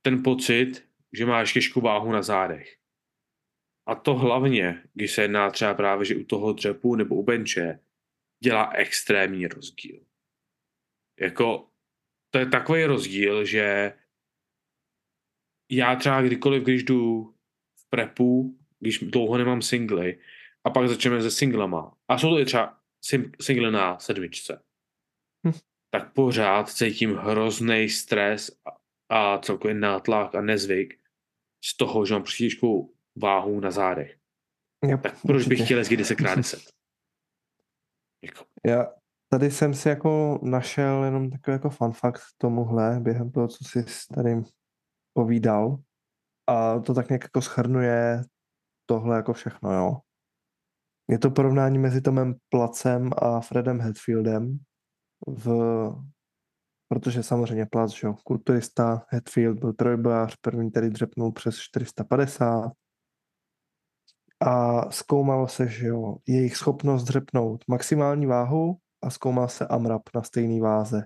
Ten 0.01 0.23
pocit, 0.23 0.89
že 1.13 1.25
máš 1.25 1.53
těžkou 1.53 1.81
váhu 1.81 2.11
na 2.11 2.21
zádech. 2.21 2.77
A 3.87 3.95
to 3.95 4.13
hlavně, 4.13 4.83
když 4.93 5.11
se 5.11 5.21
jedná 5.21 5.49
třeba 5.49 5.73
právě, 5.73 6.05
že 6.05 6.15
u 6.15 6.23
toho 6.23 6.53
dřepu 6.53 6.95
nebo 6.95 7.15
u 7.15 7.23
benče, 7.23 7.79
dělá 8.43 8.71
extrémní 8.73 9.47
rozdíl. 9.47 10.05
Jako, 11.19 11.69
to 12.29 12.39
je 12.39 12.45
takový 12.45 12.85
rozdíl, 12.85 13.45
že 13.45 13.93
já 15.71 15.95
třeba 15.95 16.21
kdykoliv, 16.21 16.63
když 16.63 16.83
jdu 16.83 17.33
v 17.75 17.89
prepu, 17.89 18.59
když 18.79 18.99
dlouho 18.99 19.37
nemám 19.37 19.61
singly, 19.61 20.19
a 20.65 20.69
pak 20.69 20.88
začneme 20.89 21.22
se 21.22 21.31
singlama, 21.31 21.98
a 22.07 22.17
jsou 22.17 22.29
to 22.29 22.39
i 22.39 22.45
třeba 22.45 22.77
single 23.41 23.72
na 23.72 24.00
sedmičce, 24.00 24.63
hm. 25.48 25.60
tak 25.91 26.13
pořád 26.13 26.69
cítím 26.69 27.15
hrozný 27.15 27.89
stres 27.89 28.51
a, 29.10 29.38
celkově 29.38 29.75
nátlak 29.75 30.36
a 30.36 30.41
nezvyk 30.41 31.00
z 31.63 31.77
toho, 31.77 32.05
že 32.05 32.13
mám 32.13 32.24
příliš 32.24 32.60
váhu 33.15 33.60
na 33.60 33.72
zádech. 33.72 34.17
Yep, 34.88 35.01
tak 35.01 35.22
proč 35.22 35.36
určitě. 35.36 35.50
bych 35.50 35.65
chtěl 35.65 35.77
jezdit 35.77 35.98
10 35.98 36.22
x 36.22 36.36
10? 36.36 36.60
Jako. 38.24 38.45
Já 38.65 38.93
tady 39.29 39.51
jsem 39.51 39.74
si 39.74 39.89
jako 39.89 40.39
našel 40.43 41.03
jenom 41.03 41.29
takový 41.29 41.53
jako 41.53 41.69
fun 41.69 41.91
fact 41.91 42.22
tomuhle 42.38 43.00
během 43.00 43.31
toho, 43.31 43.48
co 43.48 43.63
jsi 43.63 43.86
tady 44.15 44.41
povídal. 45.13 45.77
A 46.48 46.79
to 46.79 46.93
tak 46.93 47.10
nějak 47.10 47.24
jako 47.24 47.41
schrnuje 47.41 48.24
tohle 48.86 49.15
jako 49.15 49.34
všechno, 49.34 49.74
jo. 49.74 49.98
Je 51.09 51.19
to 51.19 51.31
porovnání 51.31 51.79
mezi 51.79 52.01
Tomem 52.01 52.35
Placem 52.50 53.09
a 53.17 53.41
Fredem 53.41 53.79
Hetfieldem 53.79 54.59
v 55.27 55.47
protože 56.88 57.24
samozřejmě 57.24 57.65
Plac, 57.65 57.91
že 57.91 58.07
jo, 58.07 58.15
kulturista, 58.24 59.05
Hetfield 59.09 59.59
byl 59.59 59.74
trojbojář, 59.74 60.35
první 60.41 60.71
tady 60.71 60.89
dřepnul 60.89 61.31
přes 61.31 61.57
450 61.57 62.71
a 64.45 64.81
zkoumalo 64.91 65.47
se, 65.47 65.67
že 65.67 65.88
jo, 65.88 66.15
jejich 66.27 66.57
schopnost 66.57 67.03
dřepnout 67.03 67.63
maximální 67.67 68.25
váhu 68.25 68.77
a 69.03 69.09
zkoumal 69.09 69.47
se 69.47 69.67
AMRAP 69.67 70.01
na 70.15 70.24
stejné 70.24 70.62
váze. 70.62 71.05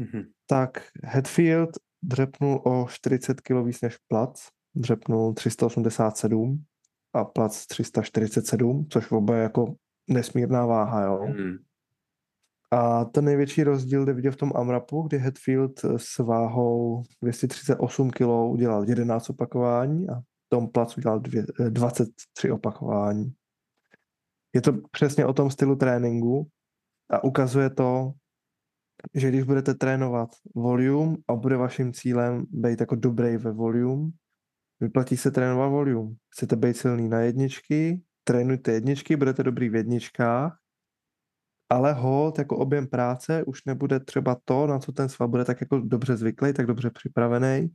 Mm-hmm. 0.00 0.24
Tak 0.46 0.82
Hetfield 1.04 1.70
dřepnul 2.02 2.62
o 2.64 2.86
40 2.88 3.40
kg 3.40 3.64
víc 3.64 3.80
než 3.80 3.96
Plac, 4.08 4.48
dřepnul 4.74 5.34
387 5.34 6.64
a 7.12 7.24
Plac 7.24 7.66
347, 7.66 8.86
což 8.90 9.12
oba 9.12 9.36
je 9.36 9.42
jako 9.42 9.74
nesmírná 10.08 10.66
váha, 10.66 11.02
jo. 11.02 11.26
Mm. 11.26 11.56
A 12.70 13.04
ten 13.04 13.24
největší 13.24 13.62
rozdíl 13.62 14.04
jde 14.04 14.12
vidět 14.12 14.30
v 14.30 14.36
tom 14.36 14.52
AMRAPu, 14.54 15.02
kdy 15.02 15.18
Hetfield 15.18 15.84
s 15.96 16.18
váhou 16.18 17.02
238 17.22 18.10
kg 18.10 18.22
udělal 18.26 18.88
11 18.88 19.30
opakování 19.30 20.08
a 20.08 20.20
Tom 20.48 20.68
Plac 20.68 20.98
udělal 20.98 21.20
dvě, 21.20 21.44
23 21.68 22.50
opakování. 22.50 23.32
Je 24.54 24.60
to 24.60 24.72
přesně 24.90 25.26
o 25.26 25.32
tom 25.32 25.50
stylu 25.50 25.76
tréninku 25.76 26.48
a 27.10 27.24
ukazuje 27.24 27.70
to, 27.70 28.12
že 29.14 29.28
když 29.28 29.42
budete 29.42 29.74
trénovat 29.74 30.30
volume 30.54 31.16
a 31.28 31.34
bude 31.34 31.56
vaším 31.56 31.92
cílem 31.92 32.46
být 32.50 32.80
jako 32.80 32.94
dobrý 32.94 33.36
ve 33.36 33.52
volume, 33.52 34.10
vyplatí 34.82 35.16
se 35.16 35.30
trénovat 35.30 35.70
volume. 35.70 36.14
Chcete 36.28 36.56
být 36.56 36.76
silný 36.76 37.08
na 37.08 37.20
jedničky, 37.20 38.02
trénujte 38.24 38.72
jedničky, 38.72 39.16
budete 39.16 39.42
dobrý 39.42 39.68
v 39.68 39.74
jedničkách, 39.74 40.58
ale 41.70 41.92
hold 41.92 42.38
jako 42.38 42.56
objem 42.56 42.86
práce 42.86 43.44
už 43.44 43.64
nebude 43.64 44.00
třeba 44.00 44.36
to, 44.44 44.66
na 44.66 44.78
co 44.78 44.92
ten 44.92 45.08
sval 45.08 45.28
bude 45.28 45.44
tak 45.44 45.60
jako 45.60 45.78
dobře 45.78 46.16
zvyklý, 46.16 46.52
tak 46.52 46.66
dobře 46.66 46.90
připravený. 46.90 47.70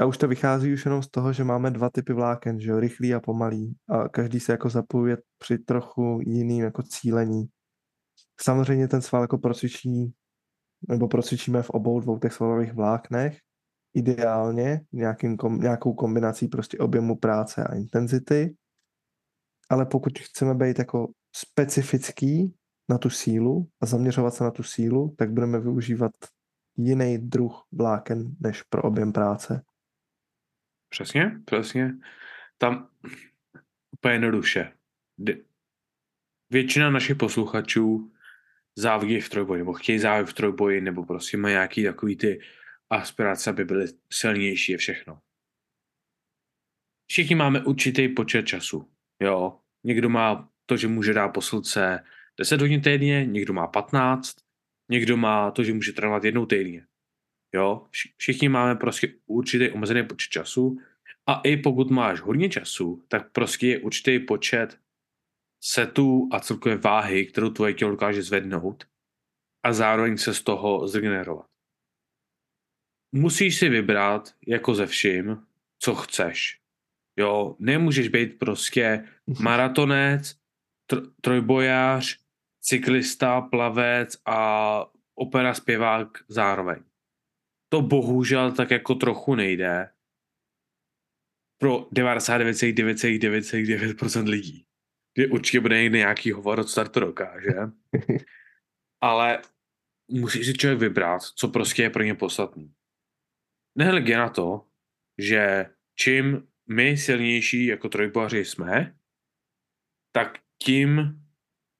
A 0.00 0.04
už 0.04 0.18
to 0.18 0.28
vychází 0.28 0.72
už 0.72 0.84
jenom 0.84 1.02
z 1.02 1.10
toho, 1.10 1.32
že 1.32 1.44
máme 1.44 1.70
dva 1.70 1.90
typy 1.90 2.12
vláken, 2.12 2.60
že 2.60 2.70
jo, 2.70 2.80
rychlý 2.80 3.14
a 3.14 3.20
pomalý. 3.20 3.76
A 3.88 4.08
každý 4.08 4.40
se 4.40 4.52
jako 4.52 4.68
zapojuje 4.68 5.18
při 5.38 5.58
trochu 5.58 6.18
jiným 6.22 6.64
jako 6.64 6.82
cílení. 6.82 7.48
Samozřejmě 8.40 8.88
ten 8.88 9.02
sval 9.02 9.22
jako 9.22 9.38
procvičí, 9.38 10.14
nebo 10.88 11.08
procvičíme 11.08 11.62
v 11.62 11.70
obou 11.70 12.00
dvou 12.00 12.18
těch 12.18 12.32
svalových 12.32 12.72
vláknech, 12.72 13.38
ideálně 13.94 14.80
nějakým, 14.92 15.36
nějakou 15.58 15.94
kombinací 15.94 16.48
prostě 16.48 16.78
objemu 16.78 17.16
práce 17.16 17.64
a 17.64 17.74
intenzity. 17.74 18.56
Ale 19.68 19.86
pokud 19.86 20.18
chceme 20.18 20.54
být 20.54 20.78
jako 20.78 21.12
specifický 21.36 22.54
na 22.88 22.98
tu 22.98 23.10
sílu 23.10 23.68
a 23.80 23.86
zaměřovat 23.86 24.34
se 24.34 24.44
na 24.44 24.50
tu 24.50 24.62
sílu, 24.62 25.14
tak 25.18 25.32
budeme 25.32 25.60
využívat 25.60 26.12
jiný 26.76 27.18
druh 27.18 27.66
vláken 27.72 28.36
než 28.40 28.62
pro 28.62 28.82
objem 28.82 29.12
práce. 29.12 29.62
Přesně, 30.88 31.40
přesně. 31.44 31.98
Tam 32.58 32.88
úplně 33.92 34.14
jednoduše. 34.14 34.72
Většina 36.50 36.90
našich 36.90 37.16
posluchačů 37.16 38.12
závodí 38.76 39.20
v 39.20 39.28
trojboji, 39.28 39.58
nebo 39.58 39.72
chtějí 39.72 39.98
závodit 39.98 40.30
v 40.30 40.34
trojboji, 40.34 40.80
nebo 40.80 41.04
prostě 41.04 41.36
mají 41.36 41.52
nějaký 41.52 41.84
takový 41.84 42.16
ty 42.16 42.40
aspirace, 42.92 43.50
aby 43.50 43.64
byly 43.64 43.86
silnější 44.12 44.74
a 44.74 44.78
všechno. 44.78 45.20
Všichni 47.10 47.34
máme 47.34 47.64
určitý 47.64 48.08
počet 48.08 48.46
času. 48.46 48.88
Jo, 49.20 49.58
někdo 49.84 50.08
má 50.08 50.48
to, 50.66 50.76
že 50.76 50.88
může 50.88 51.12
dát 51.12 51.28
posilce 51.28 52.04
10 52.38 52.60
hodin 52.60 52.82
týdně, 52.82 53.26
někdo 53.26 53.52
má 53.52 53.66
15, 53.66 54.36
někdo 54.90 55.16
má 55.16 55.50
to, 55.50 55.64
že 55.64 55.74
může 55.74 55.92
trénovat 55.92 56.24
jednou 56.24 56.46
týdně. 56.46 56.86
Jo, 57.54 57.86
všichni 58.16 58.48
máme 58.48 58.74
prostě 58.74 59.14
určitý 59.26 59.70
omezený 59.70 60.06
počet 60.06 60.30
času 60.30 60.78
a 61.26 61.40
i 61.44 61.56
pokud 61.56 61.90
máš 61.90 62.20
hodně 62.20 62.48
času, 62.48 63.04
tak 63.08 63.32
prostě 63.32 63.66
je 63.66 63.78
určitý 63.78 64.18
počet 64.18 64.78
setů 65.64 66.28
a 66.32 66.40
celkové 66.40 66.76
váhy, 66.76 67.26
kterou 67.26 67.50
tvoje 67.50 67.74
tělo 67.74 67.90
dokáže 67.90 68.22
zvednout 68.22 68.84
a 69.62 69.72
zároveň 69.72 70.16
se 70.16 70.34
z 70.34 70.42
toho 70.42 70.88
zregenerovat. 70.88 71.51
Musíš 73.12 73.58
si 73.58 73.68
vybrat 73.68 74.34
jako 74.46 74.74
ze 74.74 74.86
vším, 74.86 75.46
co 75.78 75.94
chceš. 75.94 76.58
Jo, 77.16 77.56
nemůžeš 77.58 78.08
být 78.08 78.38
prostě 78.38 79.04
mhm. 79.26 79.44
maratonec, 79.44 80.42
tr- 80.92 81.12
trojbojář, 81.20 82.18
cyklista, 82.60 83.40
plavec 83.40 84.16
a 84.26 84.86
opera 85.14 85.54
zpěvák 85.54 86.08
zároveň. 86.28 86.82
To 87.68 87.82
bohužel 87.82 88.52
tak 88.52 88.70
jako 88.70 88.94
trochu 88.94 89.34
nejde 89.34 89.88
pro 91.58 91.78
99,999% 91.78 94.28
lidí. 94.28 94.66
Kdy 95.14 95.28
určitě 95.28 95.60
bude 95.60 95.82
někdy 95.82 95.98
nějaký 95.98 96.32
hovor 96.32 96.60
od 96.60 96.68
startu 96.68 97.00
roka, 97.00 97.40
že? 97.40 97.54
Ale 99.00 99.42
musí 100.10 100.44
si 100.44 100.54
člověk 100.54 100.80
vybrat, 100.80 101.22
co 101.22 101.48
prostě 101.48 101.82
je 101.82 101.90
pro 101.90 102.02
ně 102.02 102.14
podstatný. 102.14 102.74
Nehledě 103.78 104.16
na 104.16 104.28
to, 104.28 104.66
že 105.18 105.66
čím 105.94 106.48
my 106.68 106.96
silnější 106.96 107.66
jako 107.66 107.88
trojbohaři 107.88 108.44
jsme, 108.44 108.98
tak 110.12 110.38
tím 110.62 111.22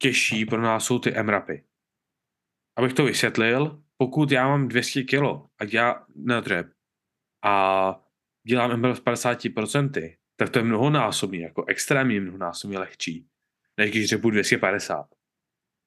těžší 0.02 0.44
pro 0.44 0.62
nás 0.62 0.84
jsou 0.84 0.98
ty 0.98 1.22
MRAPy. 1.22 1.64
Abych 2.76 2.92
to 2.92 3.04
vysvětlil, 3.04 3.82
pokud 3.96 4.30
já 4.30 4.48
mám 4.48 4.68
200 4.68 5.02
kg 5.02 5.22
a 5.58 5.64
já 5.72 6.06
na 6.16 6.40
dřeb 6.40 6.66
a 7.44 8.06
dělám 8.48 8.80
MRAP 8.80 8.96
v 8.96 9.02
50%, 9.02 10.16
tak 10.36 10.50
to 10.50 10.58
je 10.58 10.64
mnohonásobně, 10.64 11.44
jako 11.44 11.64
extrémně 11.68 12.20
mnohonásobně 12.20 12.78
lehčí, 12.78 13.28
než 13.78 13.90
když 13.90 14.06
dřebu 14.06 14.30
250. 14.30 15.06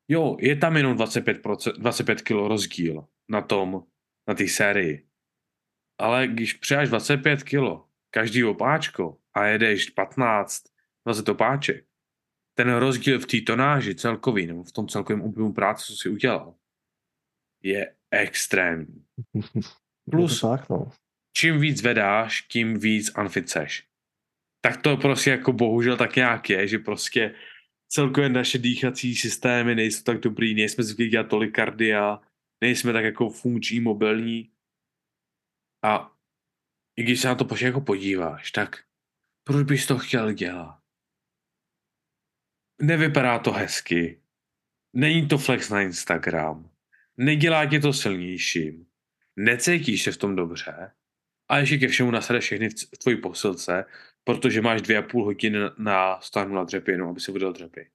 Jo, 0.07 0.37
je 0.39 0.55
tam 0.55 0.77
jenom 0.77 0.97
25%, 0.97 1.77
25 1.77 2.21
kg 2.21 2.31
rozdíl 2.31 3.07
na 3.29 3.41
tom, 3.41 3.83
na 4.27 4.33
té 4.33 4.47
sérii. 4.47 5.07
Ale 5.97 6.27
když 6.27 6.53
přijáš 6.53 6.89
25 6.89 7.43
kg 7.43 7.85
každý 8.09 8.43
opáčko 8.43 9.17
a 9.33 9.45
jedeš 9.45 9.89
15, 9.89 10.63
20 11.05 11.29
opáček, 11.29 11.85
ten 12.57 12.73
rozdíl 12.75 13.19
v 13.19 13.25
té 13.25 13.41
tonáži 13.41 13.95
celkový, 13.95 14.47
nebo 14.47 14.63
v 14.63 14.71
tom 14.71 14.87
celkovém 14.87 15.21
objemu 15.21 15.53
práce, 15.53 15.85
co 15.85 15.95
si 15.95 16.09
udělal, 16.09 16.55
je 17.63 17.95
extrémní. 18.11 19.05
Plus, 20.11 20.41
tak, 20.41 20.69
no. 20.69 20.91
čím 21.37 21.59
víc 21.59 21.81
vedáš, 21.81 22.41
tím 22.41 22.79
víc 22.79 23.11
unfit 23.19 23.49
seš. 23.49 23.87
Tak 24.61 24.81
to 24.81 24.97
prostě 24.97 25.29
jako 25.29 25.53
bohužel 25.53 25.97
tak 25.97 26.15
nějak 26.15 26.49
je, 26.49 26.67
že 26.67 26.79
prostě 26.79 27.35
celkově 27.87 28.29
naše 28.29 28.57
dýchací 28.57 29.15
systémy 29.15 29.75
nejsou 29.75 30.03
tak 30.03 30.19
dobrý, 30.19 30.53
nejsme 30.53 30.83
zvyklí 30.83 31.09
dělat 31.09 31.27
tolik 31.29 31.55
kardia, 31.55 32.21
nejsme 32.61 32.93
tak 32.93 33.03
jako 33.03 33.29
funkční, 33.29 33.79
mobilní. 33.79 34.51
A 35.85 36.11
i 36.95 37.03
když 37.03 37.21
se 37.21 37.27
na 37.27 37.35
to 37.35 37.47
jako 37.61 37.81
podíváš, 37.81 38.51
tak 38.51 38.83
proč 39.43 39.67
bys 39.67 39.87
to 39.87 39.97
chtěl 39.97 40.33
dělat? 40.33 40.79
Nevypadá 42.81 43.39
to 43.39 43.51
hezky. 43.51 44.21
Není 44.93 45.27
to 45.27 45.37
flex 45.37 45.69
na 45.69 45.81
Instagram. 45.81 46.69
Nedělá 47.17 47.65
tě 47.65 47.79
to 47.79 47.93
silnějším. 47.93 48.87
Necítíš 49.35 50.03
se 50.03 50.11
v 50.11 50.17
tom 50.17 50.35
dobře. 50.35 50.91
A 51.49 51.57
ještě 51.57 51.77
ke 51.77 51.87
všemu 51.87 52.11
nasede 52.11 52.39
všechny 52.39 52.69
v 52.69 52.97
tvojí 52.97 53.21
posilce, 53.21 53.85
protože 54.23 54.61
máš 54.61 54.81
dvě 54.81 54.97
a 54.97 55.01
půl 55.01 55.23
hodiny 55.23 55.59
na 55.77 56.21
stáhnu 56.21 56.55
na 56.55 56.63
dřepinu, 56.63 57.09
aby 57.09 57.19
si 57.19 57.31
vydal 57.31 57.53
dřepy. 57.53 57.89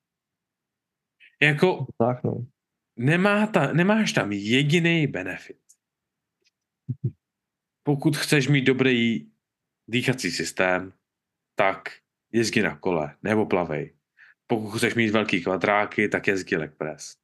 Jako, 1.42 1.86
tak, 1.98 2.24
no. 2.24 2.46
nemá 2.96 3.46
ta, 3.46 3.72
nemáš 3.72 4.12
tam 4.12 4.32
jediný 4.32 5.06
benefit. 5.06 5.69
Pokud 7.82 8.16
chceš 8.16 8.48
mít 8.48 8.64
dobrý 8.64 9.30
dýchací 9.88 10.30
systém, 10.30 10.92
tak 11.54 11.88
jezdi 12.32 12.62
na 12.62 12.76
kole 12.76 13.16
nebo 13.22 13.46
plavej. 13.46 13.96
Pokud 14.46 14.76
chceš 14.76 14.94
mít 14.94 15.10
velký 15.10 15.42
kvadráky, 15.42 16.08
tak 16.08 16.26
jezdi 16.26 16.56
leg 16.56 16.76
press. 16.76 17.16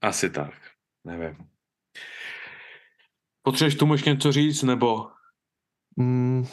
Asi 0.00 0.30
tak. 0.30 0.54
Nevím. 1.04 1.50
Potřebuješ 3.42 3.74
tomu 3.74 3.94
ještě 3.94 4.10
něco 4.10 4.32
říct, 4.32 4.62
nebo? 4.62 5.10
Mm, 5.96 6.44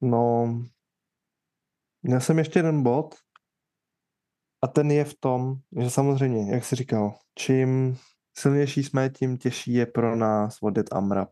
no, 0.00 0.46
měl 2.02 2.20
jsem 2.20 2.38
ještě 2.38 2.58
jeden 2.58 2.82
bod 2.82 3.14
a 4.62 4.66
ten 4.66 4.90
je 4.90 5.04
v 5.04 5.14
tom, 5.20 5.54
že 5.82 5.90
samozřejmě, 5.90 6.54
jak 6.54 6.64
jsi 6.64 6.76
říkal, 6.76 7.18
čím 7.38 7.98
silnější 8.38 8.82
jsme, 8.82 9.10
tím 9.10 9.36
těžší 9.36 9.72
je 9.72 9.86
pro 9.86 10.16
nás 10.16 10.60
vodit 10.60 10.92
AMRAP. 10.92 11.30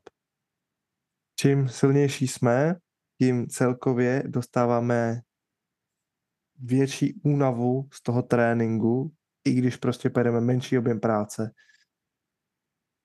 Čím 1.38 1.68
silnější 1.68 2.28
jsme, 2.28 2.76
tím 3.18 3.46
celkově 3.46 4.22
dostáváme 4.26 5.20
větší 6.58 7.20
únavu 7.24 7.88
z 7.92 8.02
toho 8.02 8.22
tréninku, 8.22 9.12
i 9.44 9.54
když 9.54 9.76
prostě 9.76 10.10
pojedeme 10.10 10.40
menší 10.40 10.78
objem 10.78 11.00
práce. 11.00 11.50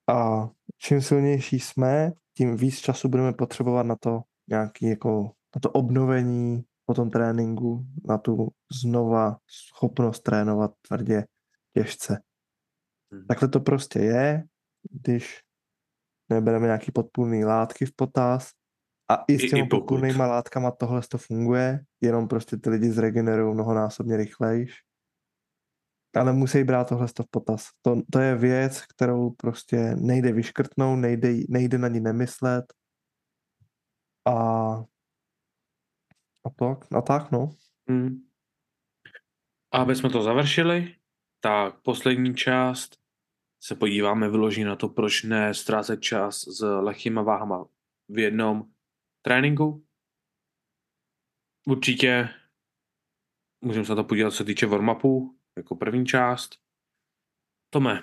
A 0.08 0.48
čím 0.78 1.02
silnější 1.02 1.60
jsme, 1.60 2.12
tím 2.36 2.56
víc 2.56 2.78
času 2.78 3.08
budeme 3.08 3.32
potřebovat 3.32 3.82
na 3.82 3.96
to 3.96 4.20
nějaký 4.48 4.86
jako 4.86 5.32
na 5.56 5.60
to 5.62 5.70
obnovení 5.70 6.64
po 6.86 6.94
tom 6.94 7.10
tréninku, 7.10 7.86
na 8.04 8.18
tu 8.18 8.48
znova 8.82 9.36
schopnost 9.46 10.20
trénovat 10.20 10.70
tvrdě, 10.88 11.24
těžce. 11.74 12.22
Hmm. 13.12 13.26
Takhle 13.26 13.48
to 13.48 13.60
prostě 13.60 13.98
je, 13.98 14.44
když 14.90 15.40
nebereme 16.28 16.66
nějaký 16.66 16.92
podpůrný 16.92 17.44
látky 17.44 17.86
v 17.86 17.92
potaz 17.96 18.50
a 19.10 19.24
i 19.28 19.38
s 19.38 19.50
těmi 19.50 19.68
podpůrnýma 19.68 20.26
látkama 20.26 20.70
tohle 20.70 21.00
to 21.08 21.18
funguje, 21.18 21.84
jenom 22.00 22.28
prostě 22.28 22.56
ty 22.56 22.70
lidi 22.70 22.90
zregenerují 22.90 23.54
mnohonásobně 23.54 24.16
rychlejš. 24.16 24.74
Ale 26.16 26.32
musí 26.32 26.64
brát 26.64 26.88
tohle 26.88 27.06
v 27.06 27.30
potaz. 27.30 27.68
To, 27.82 28.02
to 28.12 28.18
je 28.18 28.36
věc, 28.36 28.86
kterou 28.86 29.30
prostě 29.30 29.76
nejde 29.96 30.32
vyškrtnout, 30.32 30.98
nejde, 30.98 31.28
nejde 31.48 31.78
na 31.78 31.88
ní 31.88 32.00
nemyslet. 32.00 32.64
A, 34.24 34.32
a, 36.44 36.50
to, 36.56 36.76
a 36.96 37.02
tak, 37.02 37.30
no. 37.30 37.50
Hmm. 37.88 38.26
Aby 39.72 39.96
jsme 39.96 40.10
to 40.10 40.22
završili, 40.22 40.94
tak 41.40 41.80
poslední 41.82 42.34
část 42.34 42.99
se 43.62 43.74
podíváme 43.74 44.30
vyloží 44.30 44.64
na 44.64 44.76
to, 44.76 44.88
proč 44.88 45.22
ne 45.22 45.54
ztrácet 45.54 46.00
čas 46.00 46.48
s 46.48 46.80
lehkýma 46.80 47.22
váhama 47.22 47.66
v 48.08 48.18
jednom 48.18 48.70
tréninku. 49.22 49.86
Určitě 51.66 52.28
můžeme 53.60 53.84
se 53.84 53.92
na 53.92 53.96
to 53.96 54.04
podívat, 54.04 54.30
co 54.30 54.36
se 54.36 54.44
týče 54.44 54.66
warm 54.66 54.88
jako 55.56 55.76
první 55.76 56.06
část. 56.06 56.50
Tome, 57.70 58.02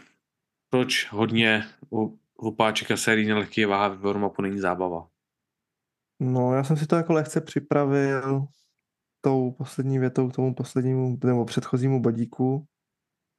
proč 0.70 1.12
hodně 1.12 1.64
u, 1.92 2.20
u 2.38 2.56
páčeka 2.56 2.98
sérii 2.98 3.34
lehké 3.34 3.66
váha 3.66 3.88
v 3.88 4.00
warm 4.00 4.30
není 4.42 4.60
zábava? 4.60 5.10
No, 6.20 6.54
já 6.54 6.64
jsem 6.64 6.78
si 6.78 6.88
to 6.88 6.96
jako 6.96 7.14
lehce 7.14 7.42
připravil 7.42 8.48
tou 9.22 9.52
poslední 9.52 10.00
větou 10.00 10.30
k 10.30 10.36
tomu 10.36 10.54
poslednímu 10.54 11.18
nebo 11.24 11.46
předchozímu 11.46 12.02
bodíku. 12.02 12.68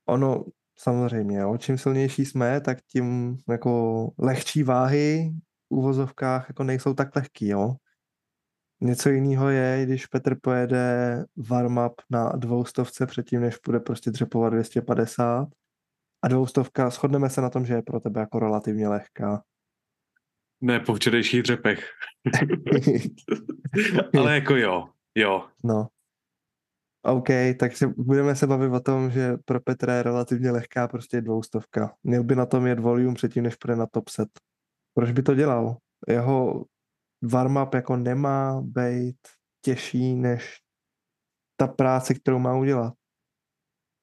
Ono 0.08 0.44
samozřejmě, 0.80 1.38
jo, 1.38 1.56
čím 1.58 1.78
silnější 1.78 2.24
jsme, 2.24 2.60
tak 2.60 2.78
tím 2.82 3.38
jako 3.48 4.10
lehčí 4.18 4.62
váhy 4.62 5.32
v 5.70 5.74
úvozovkách 5.74 6.48
jako 6.48 6.64
nejsou 6.64 6.94
tak 6.94 7.16
lehký, 7.16 7.48
jo. 7.48 7.74
Něco 8.80 9.08
jiného 9.08 9.48
je, 9.48 9.86
když 9.86 10.06
Petr 10.06 10.36
pojede 10.42 11.24
warm-up 11.36 11.94
na 12.10 12.28
dvoustovce 12.28 13.06
předtím, 13.06 13.40
než 13.40 13.56
bude 13.66 13.80
prostě 13.80 14.10
dřepovat 14.10 14.50
250 14.50 15.48
a 16.22 16.28
dvoustovka, 16.28 16.90
shodneme 16.90 17.30
se 17.30 17.40
na 17.40 17.50
tom, 17.50 17.66
že 17.66 17.74
je 17.74 17.82
pro 17.82 18.00
tebe 18.00 18.20
jako 18.20 18.38
relativně 18.38 18.88
lehká. 18.88 19.42
Ne, 20.60 20.80
po 20.80 20.94
včerejších 20.94 21.42
dřepech. 21.42 21.90
Ale 24.18 24.34
jako 24.34 24.56
jo, 24.56 24.88
jo. 25.14 25.48
No. 25.64 25.88
OK, 27.02 27.28
takže 27.58 27.86
budeme 27.86 28.36
se 28.36 28.46
bavit 28.46 28.72
o 28.72 28.80
tom, 28.80 29.10
že 29.10 29.36
pro 29.44 29.60
Petra 29.60 29.94
je 29.94 30.02
relativně 30.02 30.50
lehká 30.50 30.88
prostě 30.88 31.20
dvoustovka. 31.20 31.94
Měl 32.02 32.24
by 32.24 32.34
na 32.34 32.46
tom 32.46 32.66
jet 32.66 32.78
volume 32.78 33.14
předtím, 33.14 33.44
než 33.44 33.56
půjde 33.56 33.76
na 33.76 33.86
top 33.86 34.08
set. 34.08 34.28
Proč 34.94 35.10
by 35.10 35.22
to 35.22 35.34
dělal? 35.34 35.76
Jeho 36.08 36.64
warm-up 37.24 37.74
jako 37.74 37.96
nemá 37.96 38.60
být 38.64 39.16
těžší 39.64 40.14
než 40.14 40.58
ta 41.56 41.66
práce, 41.66 42.14
kterou 42.14 42.38
má 42.38 42.56
udělat. 42.56 42.94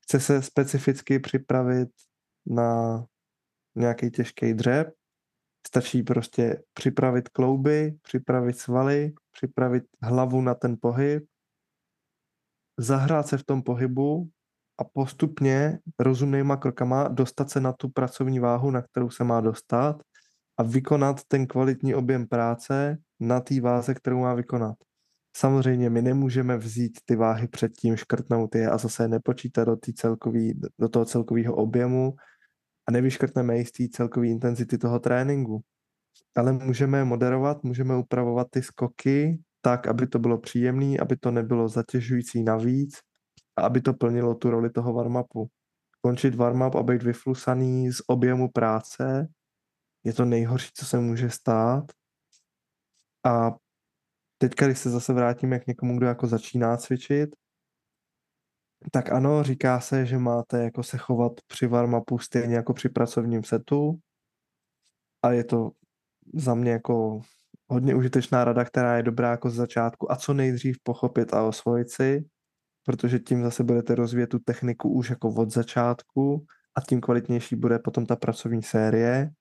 Chce 0.03 0.19
se 0.19 0.41
specificky 0.41 1.19
připravit 1.19 1.89
na 2.45 3.05
nějaký 3.75 4.11
těžký 4.11 4.53
dřep, 4.53 4.93
stačí 5.67 6.03
prostě 6.03 6.63
připravit 6.73 7.29
klouby, 7.29 7.97
připravit 8.01 8.57
svaly, 8.59 9.13
připravit 9.31 9.83
hlavu 10.01 10.41
na 10.41 10.55
ten 10.55 10.77
pohyb, 10.81 11.23
zahrát 12.77 13.27
se 13.27 13.37
v 13.37 13.43
tom 13.43 13.63
pohybu 13.63 14.29
a 14.77 14.83
postupně 14.83 15.79
rozumnýma 15.99 16.57
krokama 16.57 17.07
dostat 17.07 17.49
se 17.49 17.59
na 17.59 17.73
tu 17.73 17.89
pracovní 17.89 18.39
váhu, 18.39 18.71
na 18.71 18.81
kterou 18.81 19.09
se 19.09 19.23
má 19.23 19.41
dostat 19.41 20.01
a 20.57 20.63
vykonat 20.63 21.21
ten 21.27 21.47
kvalitní 21.47 21.95
objem 21.95 22.27
práce 22.27 22.97
na 23.19 23.39
té 23.39 23.61
váze, 23.61 23.93
kterou 23.93 24.19
má 24.19 24.33
vykonat. 24.33 24.75
Samozřejmě 25.37 25.89
my 25.89 26.01
nemůžeme 26.01 26.57
vzít 26.57 26.99
ty 27.05 27.15
váhy 27.15 27.47
předtím, 27.47 27.95
škrtnout 27.95 28.55
je 28.55 28.69
a 28.69 28.77
zase 28.77 29.07
nepočítat 29.07 29.67
do, 29.67 29.77
celkový, 29.95 30.59
do 30.79 30.89
toho 30.89 31.05
celkového 31.05 31.55
objemu 31.55 32.15
a 32.87 32.91
nevyškrtneme 32.91 33.57
jistý 33.57 33.89
celkový 33.89 34.31
intenzity 34.31 34.77
toho 34.77 34.99
tréninku. 34.99 35.61
Ale 36.37 36.53
můžeme 36.53 37.05
moderovat, 37.05 37.63
můžeme 37.63 37.97
upravovat 37.97 38.47
ty 38.49 38.61
skoky 38.61 39.39
tak, 39.65 39.87
aby 39.87 40.07
to 40.07 40.19
bylo 40.19 40.37
příjemné, 40.37 40.97
aby 41.01 41.17
to 41.17 41.31
nebylo 41.31 41.69
zatěžující 41.69 42.43
navíc 42.43 42.99
a 43.55 43.61
aby 43.61 43.81
to 43.81 43.93
plnilo 43.93 44.35
tu 44.35 44.49
roli 44.49 44.69
toho 44.69 44.93
warm-upu. 44.93 45.47
Končit 46.01 46.35
warm-up 46.35 46.75
a 46.75 46.83
být 46.83 47.03
vyflusaný 47.03 47.91
z 47.91 48.01
objemu 48.07 48.49
práce 48.51 49.27
je 50.03 50.13
to 50.13 50.25
nejhorší, 50.25 50.69
co 50.73 50.85
se 50.85 50.99
může 50.99 51.29
stát. 51.29 51.83
A 53.25 53.51
teďka, 54.37 54.65
když 54.65 54.79
se 54.79 54.89
zase 54.89 55.13
vrátíme 55.13 55.59
k 55.59 55.67
někomu, 55.67 55.97
kdo 55.97 56.05
jako 56.05 56.27
začíná 56.27 56.77
cvičit, 56.77 57.29
tak 58.91 59.11
ano, 59.11 59.43
říká 59.43 59.79
se, 59.79 60.05
že 60.05 60.17
máte 60.17 60.63
jako 60.63 60.83
se 60.83 60.97
chovat 60.97 61.31
při 61.47 61.67
warm-upu 61.67 62.17
stejně 62.17 62.55
jako 62.55 62.73
při 62.73 62.89
pracovním 62.89 63.43
setu, 63.43 63.99
a 65.23 65.31
je 65.31 65.43
to 65.43 65.71
za 66.33 66.55
mě 66.55 66.71
jako 66.71 67.21
hodně 67.67 67.95
užitečná 67.95 68.43
rada, 68.43 68.65
která 68.65 68.97
je 68.97 69.03
dobrá 69.03 69.31
jako 69.31 69.49
z 69.49 69.55
začátku 69.55 70.11
a 70.11 70.15
co 70.15 70.33
nejdřív 70.33 70.77
pochopit 70.83 71.33
a 71.33 71.43
osvojit 71.43 71.89
si, 71.89 72.25
protože 72.85 73.19
tím 73.19 73.43
zase 73.43 73.63
budete 73.63 73.95
rozvíjet 73.95 74.27
tu 74.27 74.39
techniku 74.39 74.89
už 74.89 75.09
jako 75.09 75.29
od 75.29 75.51
začátku 75.51 76.45
a 76.77 76.81
tím 76.81 77.01
kvalitnější 77.01 77.55
bude 77.55 77.79
potom 77.79 78.05
ta 78.05 78.15
pracovní 78.15 78.63
série. 78.63 79.31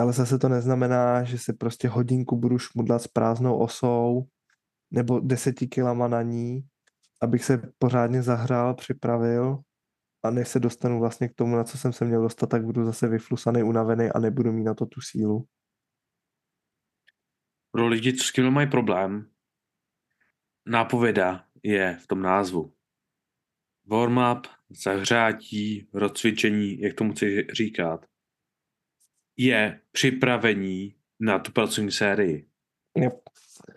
Ale 0.00 0.12
zase 0.12 0.38
to 0.38 0.48
neznamená, 0.48 1.24
že 1.24 1.38
si 1.38 1.52
prostě 1.52 1.88
hodinku 1.88 2.36
budu 2.36 2.58
šmudlat 2.58 3.02
s 3.02 3.08
prázdnou 3.08 3.58
osou 3.58 4.26
nebo 4.90 5.20
deseti 5.20 5.66
kilama 5.66 6.08
na 6.08 6.22
ní 6.22 6.64
abych 7.22 7.44
se 7.44 7.62
pořádně 7.78 8.22
zahrál, 8.22 8.74
připravil 8.74 9.58
a 10.22 10.30
než 10.30 10.48
se 10.48 10.60
dostanu 10.60 11.00
vlastně 11.00 11.28
k 11.28 11.34
tomu, 11.34 11.56
na 11.56 11.64
co 11.64 11.78
jsem 11.78 11.92
se 11.92 12.04
měl 12.04 12.22
dostat, 12.22 12.46
tak 12.46 12.64
budu 12.64 12.84
zase 12.84 13.08
vyflusaný, 13.08 13.62
unavený 13.62 14.10
a 14.10 14.18
nebudu 14.18 14.52
mít 14.52 14.64
na 14.64 14.74
to 14.74 14.86
tu 14.86 15.00
sílu. 15.00 15.44
Pro 17.76 17.88
lidi, 17.88 18.12
co 18.12 18.24
s 18.24 18.32
tím 18.32 18.50
mají 18.50 18.70
problém, 18.70 19.30
nápověda 20.66 21.44
je 21.62 21.98
v 22.02 22.06
tom 22.06 22.22
názvu. 22.22 22.72
Warm-up, 23.86 24.46
zahřátí, 24.70 25.88
rozcvičení, 25.92 26.80
jak 26.80 26.94
tomu 26.94 27.12
chci 27.12 27.46
říkat, 27.52 28.06
je 29.36 29.80
připravení 29.92 30.94
na 31.20 31.38
tu 31.38 31.52
pracovní 31.52 31.90
sérii. 31.90 32.48
Yep. 32.96 33.14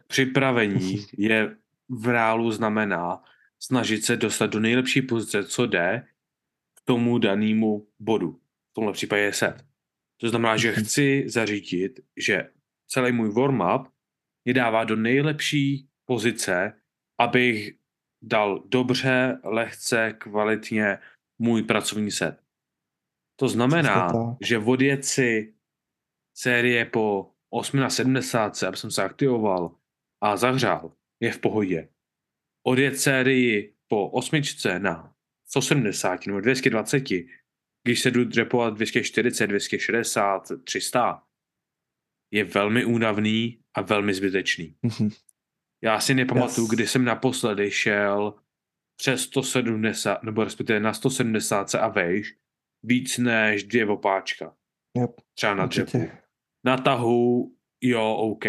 Připravení 0.07 1.05
je 1.17 1.57
v 1.89 2.07
reálu 2.07 2.51
znamená 2.51 3.23
snažit 3.59 4.05
se 4.05 4.17
dostat 4.17 4.47
do 4.47 4.59
nejlepší 4.59 5.01
pozice, 5.01 5.43
co 5.43 5.65
jde 5.65 6.07
k 6.75 6.81
tomu 6.85 7.17
danému 7.17 7.87
bodu. 7.99 8.31
V 8.71 8.73
tomhle 8.73 8.93
případě 8.93 9.21
je 9.21 9.33
set. 9.33 9.65
To 10.17 10.29
znamená, 10.29 10.57
že 10.57 10.73
chci 10.81 11.23
zařídit, 11.27 11.99
že 12.17 12.49
celý 12.91 13.11
můj 13.11 13.29
warm-up 13.29 13.87
mě 14.45 14.53
dává 14.53 14.83
do 14.83 14.95
nejlepší 14.95 15.87
pozice, 16.05 16.81
abych 17.19 17.71
dal 18.21 18.63
dobře, 18.65 19.39
lehce, 19.43 20.13
kvalitně 20.17 20.97
můj 21.39 21.63
pracovní 21.63 22.11
set. 22.11 22.41
To 23.39 23.47
znamená, 23.47 24.13
tak. 24.13 24.37
že 24.47 24.57
odjet 24.57 25.05
si 25.05 25.53
série 26.37 26.85
po 26.85 27.31
8 27.49 27.77
na 27.77 27.89
70, 27.89 28.63
aby 28.63 28.77
jsem 28.77 28.91
se 28.91 29.03
aktivoval 29.03 29.75
a 30.21 30.37
zahřál, 30.37 30.93
je 31.19 31.31
v 31.31 31.39
pohodě. 31.39 31.89
Odjet 32.67 32.99
sérii 32.99 33.75
po 33.87 34.09
osmičce 34.09 34.79
na 34.79 35.13
170 35.47 36.27
nebo 36.27 36.41
220, 36.41 37.03
když 37.83 38.01
se 38.01 38.11
jdu 38.11 38.25
dřepovat 38.25 38.73
240, 38.73 39.47
260, 39.47 40.51
300, 40.63 41.23
je 42.31 42.43
velmi 42.43 42.85
únavný 42.85 43.59
a 43.73 43.81
velmi 43.81 44.13
zbytečný. 44.13 44.75
Mhm. 44.81 45.09
Já 45.83 45.99
si 45.99 46.13
nepamatuju, 46.13 46.65
Yes. 46.67 46.69
kdy 46.71 46.87
jsem 46.87 47.05
naposledy 47.05 47.71
šel 47.71 48.33
přes 48.99 49.21
170, 49.21 50.23
nebo 50.23 50.43
respektive 50.43 50.79
na 50.79 50.93
170 50.93 51.75
a 51.75 51.87
vejš, 51.87 52.35
víc 52.83 53.17
než 53.17 53.63
dvě 53.63 53.85
opáčka. 53.87 54.55
Yep, 54.97 55.11
Třeba 55.37 55.53
na 55.53 55.65
dřepu. 55.65 56.09
Na 56.65 56.77
tahu, 56.77 57.55
jo, 57.83 58.13
OK. 58.15 58.43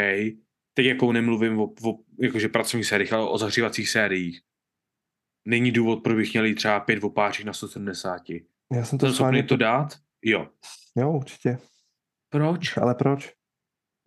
Teď 0.74 0.86
jako 0.86 1.12
nemluvím 1.12 1.60
o, 1.60 1.64
o 1.64 1.98
jakože 2.20 2.48
pracovních 2.48 2.86
sériích, 2.86 3.12
ale 3.12 3.28
o 3.30 3.38
zahřívacích 3.38 3.88
sériích. 3.90 4.40
Není 5.48 5.70
důvod, 5.72 6.02
proč 6.02 6.16
bych 6.16 6.32
měl 6.32 6.44
jít 6.44 6.54
třeba 6.54 6.80
pět 6.80 7.04
opáček 7.04 7.46
na 7.46 7.52
170. 7.52 8.22
Já 8.72 8.84
jsem 8.84 8.98
to 8.98 9.06
Jsem 9.06 9.14
schopný 9.14 9.42
to 9.42 9.56
dát? 9.56 9.88
Jo. 10.24 10.48
Jo, 10.96 11.12
určitě. 11.12 11.58
Proč? 12.32 12.76
Ale 12.76 12.94
proč? 12.94 13.32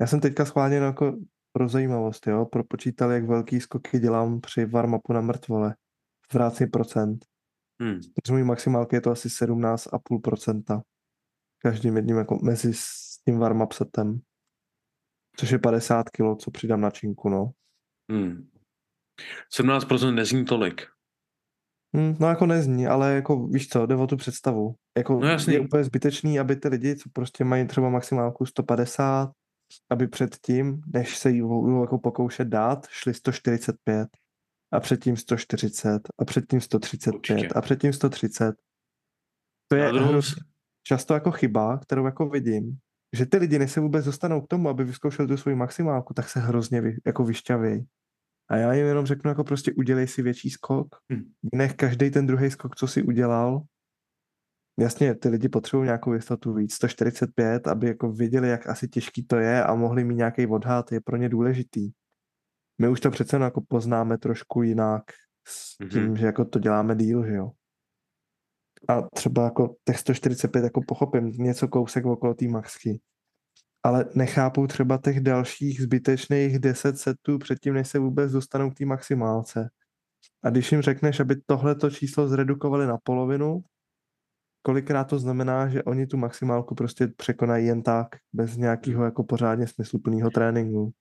Já 0.01 0.07
jsem 0.07 0.19
teďka 0.19 0.45
schválně 0.45 0.79
no 0.79 0.85
jako 0.85 1.17
pro 1.51 1.67
zajímavost, 1.69 2.27
jo, 2.27 2.45
propočítal, 2.45 3.11
jak 3.11 3.25
velký 3.25 3.61
skoky 3.61 3.99
dělám 3.99 4.41
při 4.41 4.65
warm-upu 4.65 5.13
na 5.13 5.21
mrtvole. 5.21 5.75
V 6.31 6.35
rámci 6.35 6.67
procent. 6.67 7.25
Hmm. 7.81 8.01
Z 8.27 8.29
můj 8.29 8.43
maximálky 8.43 8.95
je 8.95 9.01
to 9.01 9.11
asi 9.11 9.27
17,5%. 9.27 10.81
Každým 11.57 11.95
jedním 11.95 12.17
jako 12.17 12.39
mezi 12.43 12.73
s 12.73 13.17
tím 13.25 13.39
warm-up 13.39 13.73
setem. 13.73 14.19
Což 15.37 15.49
je 15.49 15.59
50 15.59 16.09
kg, 16.09 16.37
co 16.39 16.51
přidám 16.51 16.81
na 16.81 16.89
činku, 16.89 17.29
no. 17.29 17.51
Hmm. 18.11 18.49
17% 19.57 20.13
nezní 20.13 20.45
tolik. 20.45 20.81
Hm, 21.97 22.15
no 22.19 22.27
jako 22.27 22.45
nezní, 22.45 22.87
ale 22.87 23.13
jako 23.13 23.47
víš 23.47 23.69
co, 23.69 23.85
jde 23.85 23.95
o 23.95 24.07
tu 24.07 24.17
představu. 24.17 24.75
Jako 24.97 25.19
No 25.19 25.27
jasný. 25.27 25.53
je 25.53 25.59
úplně 25.59 25.83
zbytečný, 25.83 26.39
aby 26.39 26.55
ty 26.55 26.67
lidi, 26.67 26.95
co 26.95 27.09
prostě 27.13 27.43
mají 27.43 27.67
třeba 27.67 27.89
maximálku 27.89 28.45
150, 28.45 29.31
aby 29.89 30.07
předtím, 30.07 30.81
než 30.93 31.17
se 31.17 31.29
jí 31.29 31.41
budou 31.41 31.81
jako 31.81 31.97
pokoušet 31.97 32.47
dát, 32.47 32.87
šli 32.89 33.13
145 33.13 34.09
a 34.71 34.79
předtím 34.79 35.17
140 35.17 36.01
a 36.19 36.25
předtím 36.25 36.61
135 36.61 37.15
Určitě. 37.15 37.47
a 37.55 37.61
předtím 37.61 37.93
130. 37.93 38.55
To 39.67 39.75
je 39.75 39.91
druhou 39.91 40.21
často 40.87 41.13
jako 41.13 41.31
chyba, 41.31 41.77
kterou 41.77 42.05
jako 42.05 42.29
vidím, 42.29 42.77
že 43.15 43.25
ty 43.25 43.37
lidi, 43.37 43.59
než 43.59 43.71
se 43.71 43.79
vůbec 43.79 44.05
dostanou 44.05 44.41
k 44.41 44.47
tomu, 44.47 44.69
aby 44.69 44.83
vyzkoušeli 44.83 45.27
tu 45.27 45.37
svoji 45.37 45.55
maximálku, 45.55 46.13
tak 46.13 46.29
se 46.29 46.39
hrozně 46.39 46.81
vy, 46.81 46.97
jako 47.05 47.23
vyšťavějí. 47.23 47.85
A 48.49 48.55
já 48.57 48.73
jim 48.73 48.85
jenom 48.85 49.05
řeknu, 49.05 49.29
jako 49.29 49.43
prostě 49.43 49.73
udělej 49.77 50.07
si 50.07 50.21
větší 50.21 50.49
skok, 50.49 50.87
Hm. 51.13 51.23
nech 51.55 51.73
každý 51.75 52.11
ten 52.11 52.27
druhý 52.27 52.51
skok, 52.51 52.75
co 52.75 52.87
si 52.87 53.03
udělal. 53.03 53.61
Jasně, 54.79 55.15
ty 55.15 55.29
lidi 55.29 55.49
potřebují 55.49 55.85
nějakou 55.85 56.13
jistotu 56.13 56.53
víc, 56.53 56.73
145, 56.73 57.67
aby 57.67 57.87
jako 57.87 58.11
věděli, 58.11 58.49
jak 58.49 58.67
asi 58.67 58.87
těžký 58.87 59.23
to 59.23 59.35
je 59.35 59.63
a 59.63 59.75
mohli 59.75 60.03
mít 60.03 60.15
nějaký 60.15 60.47
odhad, 60.47 60.91
je 60.91 61.01
pro 61.01 61.17
ně 61.17 61.29
důležitý. 61.29 61.91
My 62.81 62.87
už 62.87 62.99
to 62.99 63.11
přece 63.11 63.37
jako 63.37 63.61
poznáme 63.67 64.17
trošku 64.17 64.61
jinak 64.63 65.03
s 65.47 65.79
Mhm. 65.79 65.89
tím, 65.89 66.17
že 66.17 66.25
jako 66.25 66.45
to 66.45 66.59
děláme 66.59 66.95
díl, 66.95 67.25
že 67.25 67.33
jo. 67.33 67.51
A 68.89 69.01
třeba 69.01 69.43
jako 69.43 69.75
těch 69.85 69.99
145 69.99 70.63
jako 70.63 70.81
pochopím, 70.87 71.27
něco 71.29 71.67
kousek 71.67 72.05
okolo 72.05 72.33
té 72.33 72.47
maxky. 72.47 72.99
Ale 73.83 74.05
nechápu 74.15 74.67
třeba 74.67 74.99
těch 75.03 75.19
dalších 75.19 75.81
zbytečných 75.81 76.59
10 76.59 76.97
setů 76.97 77.37
předtím, 77.37 77.73
než 77.73 77.87
se 77.87 77.99
vůbec 77.99 78.31
dostanou 78.31 78.71
k 78.71 78.73
té 78.75 78.85
maximálce. 78.85 79.69
A 80.43 80.49
když 80.49 80.71
jim 80.71 80.81
řekneš, 80.81 81.19
aby 81.19 81.35
tohleto 81.45 81.89
číslo 81.89 82.27
zredukovali 82.27 82.87
na 82.87 82.97
polovinu, 83.03 83.63
kolikrát 84.63 85.03
to 85.03 85.19
znamená, 85.19 85.69
že 85.69 85.83
oni 85.83 86.07
tu 86.07 86.17
maximálku 86.17 86.75
prostě 86.75 87.07
překonají 87.07 87.65
jen 87.65 87.83
tak, 87.83 88.07
bez 88.33 88.57
nějakého 88.57 89.05
jako 89.05 89.23
pořádně 89.23 89.67
smysluplného 89.67 90.29
tréninku. 90.29 90.93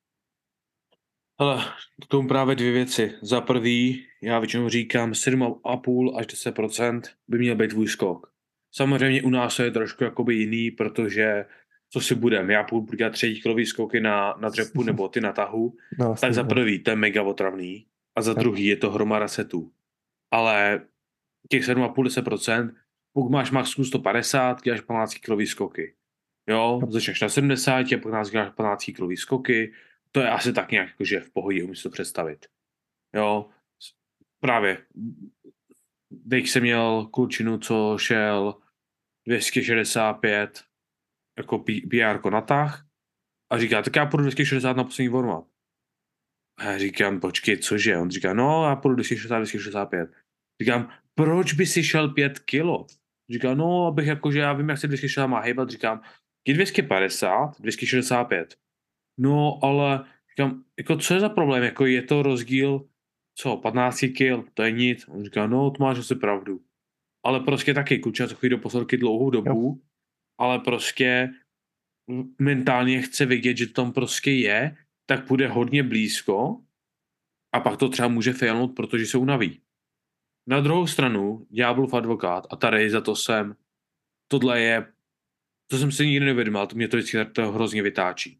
Hele, 1.40 1.64
k 2.05 2.07
tomu 2.07 2.29
právě 2.29 2.55
dvě 2.55 2.72
věci. 2.72 3.14
Za 3.22 3.40
prvý, 3.40 4.07
já 4.22 4.38
většinou 4.38 4.68
říkám 4.68 5.12
7,5 5.12 6.16
až 6.18 6.27
10% 6.27 7.01
by 7.29 7.38
měl 7.38 7.57
být 7.57 7.68
tvůj 7.68 7.88
skok. 7.88 8.33
Samozřejmě 8.75 9.22
u 9.22 9.31
nás 9.31 9.57
to 9.57 9.62
je 9.62 9.70
trošku 9.70 10.05
jakoby 10.05 10.35
jiný, 10.35 10.70
protože 10.70 11.44
co 11.90 12.01
si 12.01 12.14
budem, 12.14 12.51
já 12.51 12.66
budu 12.70 12.96
dělat 12.96 13.12
třetí 13.12 13.64
skoky 13.64 14.01
na, 14.01 14.35
na 14.40 14.48
dřepu 14.48 14.83
nebo 14.85 15.09
ty 15.09 15.20
na 15.20 15.33
tahu, 15.33 15.75
No, 15.98 16.14
tak 16.20 16.35
za 16.35 16.40
jasně, 16.40 16.55
prvý 16.55 16.79
to 16.79 16.90
je 16.90 16.96
mega 16.96 17.22
otravný 17.22 17.87
a 18.16 18.22
za 18.22 18.35
druhý 18.35 18.66
je 18.66 18.77
to 18.77 18.90
hromada 18.90 19.29
setů. 19.29 19.70
Ale 20.31 20.81
těch 21.48 21.68
7,5-10%, 21.68 22.70
pokud 23.12 23.31
máš 23.31 23.51
maxku 23.51 23.85
150, 23.85 24.62
děláš 24.62 24.81
15 24.81 25.14
kilový 25.14 25.46
skoky. 25.46 25.94
Jo, 26.48 26.81
začneš 26.88 27.20
na 27.20 27.29
70 27.29 27.92
a 27.92 27.98
pak 28.03 28.12
nás 28.12 28.31
děláš 28.31 28.55
15 28.55 28.85
kilový 28.85 29.16
skoky, 29.16 29.72
to 30.12 30.20
je 30.20 30.31
asi 30.31 30.53
tak 30.53 30.70
nějak 30.70 30.88
jakože 30.88 31.20
v 31.20 31.31
pohodě, 31.31 31.64
umíš 31.64 31.83
to 31.83 31.90
představit. 31.90 32.46
Jo, 33.14 33.51
právě. 34.40 34.87
Teď 36.31 36.48
jsem 36.48 36.62
měl 36.62 37.09
klučinu, 37.12 37.59
co 37.59 37.98
šel 37.98 38.55
265 39.27 40.64
jako 41.38 41.59
PR 41.90 42.31
na 42.31 42.40
tah 42.40 42.87
a 43.51 43.59
říká, 43.59 43.83
tak 43.83 43.96
já 43.96 44.07
půjdu 44.07 44.22
260 44.22 44.77
na 44.77 44.85
poslední 44.85 45.09
warm 45.09 45.31
A 46.57 46.64
já 46.64 46.79
říkám, 46.79 47.20
počkej, 47.20 47.59
cože? 47.59 47.98
On 47.98 48.11
říká, 48.11 48.35
no, 48.35 48.64
já 48.64 48.77
půjdu 48.77 48.94
260, 48.94 49.37
265. 49.37 50.11
Říkám, 50.61 50.92
proč 51.14 51.53
by 51.53 51.66
si 51.66 51.85
šel 51.85 52.09
5 52.09 52.38
kilo? 52.38 52.87
Říká, 53.32 53.54
no, 53.54 53.86
abych 53.86 54.06
jakože, 54.06 54.38
já 54.38 54.52
vím, 54.52 54.68
jak 54.68 54.78
se 54.78 54.86
260 54.86 55.26
má 55.26 55.40
hejbat. 55.40 55.70
Říkám, 55.70 56.02
je 56.48 56.54
250, 56.54 57.60
265. 57.60 58.56
No, 59.18 59.58
ale 59.62 60.04
říkám, 60.30 60.64
jako 60.78 60.96
co 60.96 61.14
je 61.14 61.20
za 61.20 61.28
problém? 61.28 61.62
Jako 61.62 61.86
je 61.86 62.02
to 62.02 62.22
rozdíl, 62.22 62.88
co, 63.34 63.56
15 63.56 64.04
kil, 64.16 64.44
to 64.54 64.62
je 64.62 64.72
nic. 64.72 65.08
On 65.08 65.24
říká, 65.24 65.46
no, 65.46 65.70
to 65.70 65.84
máš 65.84 65.98
asi 65.98 66.14
pravdu. 66.14 66.60
Ale 67.24 67.40
prostě 67.40 67.74
taky, 67.74 67.98
kuča, 67.98 68.28
co 68.28 68.34
chodí 68.34 68.50
do 68.50 68.58
posilky 68.58 68.96
dlouhou 68.96 69.30
dobu, 69.30 69.82
ale 70.38 70.58
prostě 70.58 71.30
mentálně 72.38 73.02
chce 73.02 73.26
vidět, 73.26 73.56
že 73.56 73.66
tam 73.66 73.92
prostě 73.92 74.30
je, 74.30 74.76
tak 75.06 75.26
půjde 75.26 75.48
hodně 75.48 75.82
blízko 75.82 76.60
a 77.54 77.60
pak 77.60 77.76
to 77.76 77.88
třeba 77.88 78.08
může 78.08 78.32
failnout, 78.32 78.74
protože 78.76 79.06
se 79.06 79.18
unaví. 79.18 79.60
Na 80.46 80.61
druhou 80.61 80.87
stranu, 80.87 81.46
ďáblův 81.50 81.94
advokát, 81.94 82.46
a 82.50 82.57
tady 82.57 82.90
za 82.90 83.00
to 83.00 83.16
jsem, 83.16 83.57
tohle 84.28 84.61
je, 84.61 84.92
to 85.66 85.78
jsem 85.78 85.92
si 85.92 86.07
nikdy 86.07 86.26
nevědomil, 86.26 86.66
to 86.66 86.76
mě 86.76 86.88
to 86.88 86.96
vždycky 86.96 87.24
to 87.24 87.52
hrozně 87.52 87.83
vytáčí. 87.83 88.38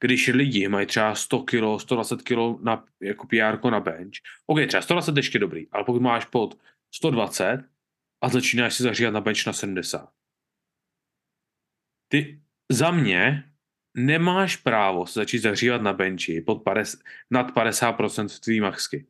Když 0.00 0.28
lidi 0.28 0.68
mají 0.68 0.86
třeba 0.86 1.14
100 1.14 1.42
kg, 1.42 1.80
120 1.80 2.22
kg 2.22 2.62
na, 2.62 2.84
jako 3.00 3.26
PR 3.26 3.70
na 3.70 3.80
bench, 3.80 4.14
OK, 4.46 4.58
třeba 4.66 4.82
120 4.82 5.16
ještě 5.16 5.38
dobrý, 5.38 5.70
ale 5.70 5.84
pokud 5.84 6.02
máš 6.02 6.24
pod 6.24 6.58
120 6.94 7.64
a 8.20 8.28
začínáš 8.28 8.74
si 8.74 8.82
zahřívat 8.82 9.14
na 9.14 9.20
bench 9.20 9.46
na 9.46 9.52
70. 9.52 10.12
Ty 12.08 12.40
za 12.72 12.90
mě 12.90 13.52
nemáš 13.96 14.56
právo 14.56 15.06
se 15.06 15.20
začít 15.20 15.38
zahřívat 15.38 15.82
na 15.82 15.92
benchi 15.92 16.40
pod 16.40 16.62
50, 16.62 17.00
nad 17.30 17.50
50% 17.50 18.40
tvý 18.40 18.60
maxky. 18.60 19.06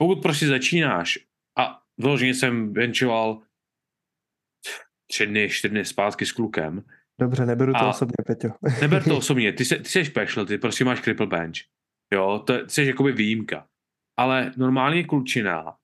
Pokud 0.00 0.22
prostě 0.22 0.46
začínáš 0.46 1.18
a 1.58 1.82
vyloženě 1.98 2.34
jsem 2.34 2.72
benchoval 2.72 3.42
tři 5.10 5.26
dny, 5.26 5.48
čtyři 5.48 5.70
dny 5.72 5.84
zpátky 5.84 6.26
s 6.26 6.32
klukem. 6.32 6.84
Dobře, 7.20 7.46
neberu 7.46 7.72
to 7.72 7.78
A- 7.78 7.88
osobně, 7.88 8.14
Peťo. 8.26 8.48
Neber 8.80 9.04
to 9.04 9.16
osobně, 9.22 9.52
ty, 9.52 9.64
se, 9.64 9.76
ty 9.76 9.88
jsi 9.88 10.04
special, 10.04 10.46
ty 10.46 10.58
prostě 10.58 10.84
máš 10.84 11.00
cripple 11.00 11.26
bench. 11.26 11.56
Jo, 12.14 12.42
to, 12.46 12.58
ty 12.64 12.70
jsi 12.70 12.84
jakoby 12.84 13.12
výjimka. 13.12 13.66
Ale 14.18 14.52
normálně 14.56 15.04
klučina 15.04 15.76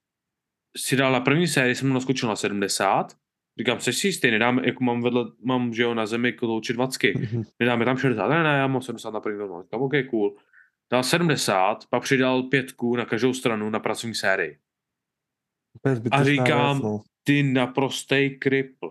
si 0.77 0.97
dal 0.97 1.13
na 1.13 1.21
první 1.21 1.49
sérii, 1.49 1.75
jsem 1.75 1.89
mu 1.89 1.95
naskočil 1.95 2.29
na 2.29 2.37
70, 2.37 3.17
říkám, 3.59 3.81
jsi 3.81 3.93
si 3.93 4.07
jistý, 4.07 4.31
nedám, 4.31 4.65
jako 4.65 4.85
mám 4.85 5.03
vedle, 5.03 5.25
mám, 5.45 5.75
že 5.75 5.83
jo, 5.83 5.95
na 5.95 6.07
zemi 6.07 6.33
kotouči 6.33 6.73
20, 6.73 7.01
nedáme 7.59 7.85
tam 7.85 7.97
60, 7.99 8.29
ne, 8.29 8.43
ne, 8.43 8.59
já 8.59 8.67
mám 8.67 8.83
70 8.83 9.11
na 9.11 9.21
první 9.21 9.39
rovnou. 9.39 9.63
Říkám, 9.63 9.81
OK, 9.81 9.93
cool. 10.11 10.37
Dal 10.93 11.03
70, 11.03 11.87
pak 11.91 12.03
přidal 12.03 12.43
pětku 12.43 12.97
na 12.97 13.05
každou 13.05 13.35
stranu 13.35 13.71
na 13.71 13.81
pracovní 13.81 14.15
sérii. 14.15 14.59
Zbytečná 15.95 16.25
říkám- 16.25 16.83
no. 16.83 17.03
Ty 17.25 17.43
naprostej 17.43 18.39
kriple. 18.39 18.91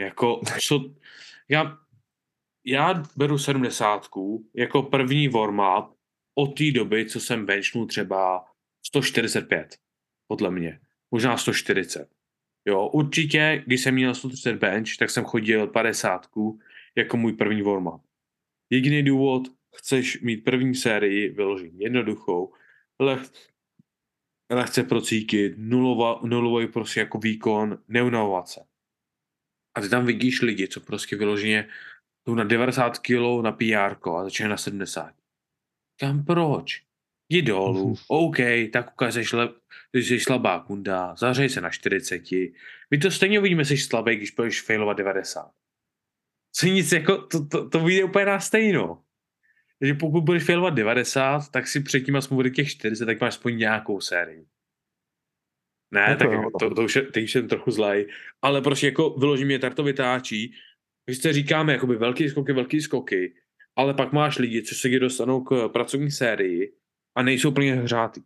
Jako, 0.00 0.40
co, 0.60 0.94
já, 1.48 1.78
já 2.66 3.02
beru 3.16 3.38
70 3.38 4.06
jako 4.54 4.82
první 4.82 5.28
warm-up 5.28 5.94
od 6.38 6.46
té 6.58 6.70
doby, 6.70 7.06
co 7.06 7.20
jsem 7.20 7.46
benchnul 7.46 7.86
třeba 7.86 8.44
145, 8.86 9.78
podle 10.28 10.50
mě. 10.50 10.80
Možná 11.10 11.36
140. 11.36 12.08
Jo, 12.68 12.88
určitě, 12.88 13.62
když 13.66 13.80
jsem 13.82 13.94
měl 13.94 14.14
130 14.14 14.52
bench, 14.56 14.96
tak 14.98 15.10
jsem 15.10 15.24
chodil 15.24 15.66
50 15.66 16.26
jako 16.96 17.16
můj 17.16 17.32
první 17.32 17.62
warm-up. 17.62 18.00
Jediný 18.70 19.02
důvod, 19.02 19.42
chceš 19.76 20.20
mít 20.20 20.36
první 20.36 20.74
sérii 20.74 21.28
vyložení 21.28 21.80
jednoduchou, 21.80 22.52
leh, 23.00 23.22
lehce 24.50 24.82
procítit, 24.82 25.54
nulova, 25.56 26.20
nulový 26.24 26.66
prostě 26.66 27.00
jako 27.00 27.18
výkon, 27.18 27.78
neunavovat 27.88 28.48
se. 28.48 28.60
A 29.76 29.80
ty 29.80 29.88
tam 29.88 30.06
vidíš 30.06 30.42
lidi, 30.42 30.68
co 30.68 30.80
prostě 30.80 31.16
vyloženě 31.16 31.68
jdou 32.26 32.34
na 32.34 32.44
90 32.44 32.98
kg 32.98 33.42
na 33.42 33.52
PR 33.52 34.08
a 34.10 34.24
začínají 34.24 34.50
na 34.50 34.56
70. 34.56 35.14
Kam 36.00 36.24
proč? 36.24 36.82
Jdi 37.28 37.42
dolů, 37.42 37.94
OK, 38.08 38.36
tak 38.72 38.92
ukážeš, 38.92 39.32
le, 39.32 39.48
že 39.94 40.00
jsi 40.00 40.20
slabá 40.20 40.60
kunda, 40.60 41.14
zařej 41.16 41.48
se 41.48 41.60
na 41.60 41.70
40. 41.70 42.22
My 42.90 42.98
to 43.02 43.10
stejně 43.10 43.38
uvidíme, 43.38 43.64
že 43.64 43.76
jsi 43.76 43.82
slabý, 43.82 44.16
když 44.16 44.30
budeš 44.30 44.62
failovat 44.62 44.96
90. 44.96 45.50
Co 46.52 46.66
nic, 46.66 46.92
jako, 46.92 47.22
to, 47.22 47.46
to, 47.46 47.68
to 47.68 47.80
vyjde 47.80 48.04
úplně 48.04 48.24
na 48.24 48.40
stejno. 48.40 49.02
Takže 49.80 49.94
pokud 49.94 50.20
budeš 50.24 50.44
failovat 50.44 50.74
90, 50.74 51.48
tak 51.50 51.66
si 51.66 51.80
předtím 51.80 52.16
aspoň 52.16 52.36
bude 52.36 52.50
těch 52.50 52.70
40, 52.70 53.06
tak 53.06 53.20
máš 53.20 53.28
aspoň 53.28 53.56
nějakou 53.58 54.00
sérii. 54.00 54.46
Ne, 55.94 56.00
Jako 56.00 56.18
tak 56.18 56.26
jo, 56.28 56.32
jako, 56.32 56.50
no. 56.62 56.68
to, 56.68 56.74
to, 56.74 56.82
už 56.84 56.96
je, 56.96 57.02
teď 57.02 57.24
už 57.24 57.32
jsem 57.32 57.48
trochu 57.48 57.70
zlej, 57.70 58.08
ale 58.42 58.62
prostě 58.62 58.86
jako 58.86 59.10
vyloženě 59.10 59.58
tak 59.58 59.74
to 59.74 59.82
vytáčí, 59.82 60.54
když 61.06 61.18
se 61.18 61.32
říkáme 61.32 61.72
jakoby 61.72 61.96
velký 61.96 62.28
skoky, 62.28 62.52
velký 62.52 62.80
skoky, 62.80 63.34
ale 63.76 63.94
pak 63.94 64.12
máš 64.12 64.38
lidi, 64.38 64.62
co 64.62 64.74
se 64.74 64.88
dostanou 64.88 65.40
k 65.40 65.68
pracovní 65.68 66.10
sérii 66.10 66.72
a 67.16 67.22
nejsou 67.22 67.50
plně 67.50 67.74
hřátý. 67.74 68.22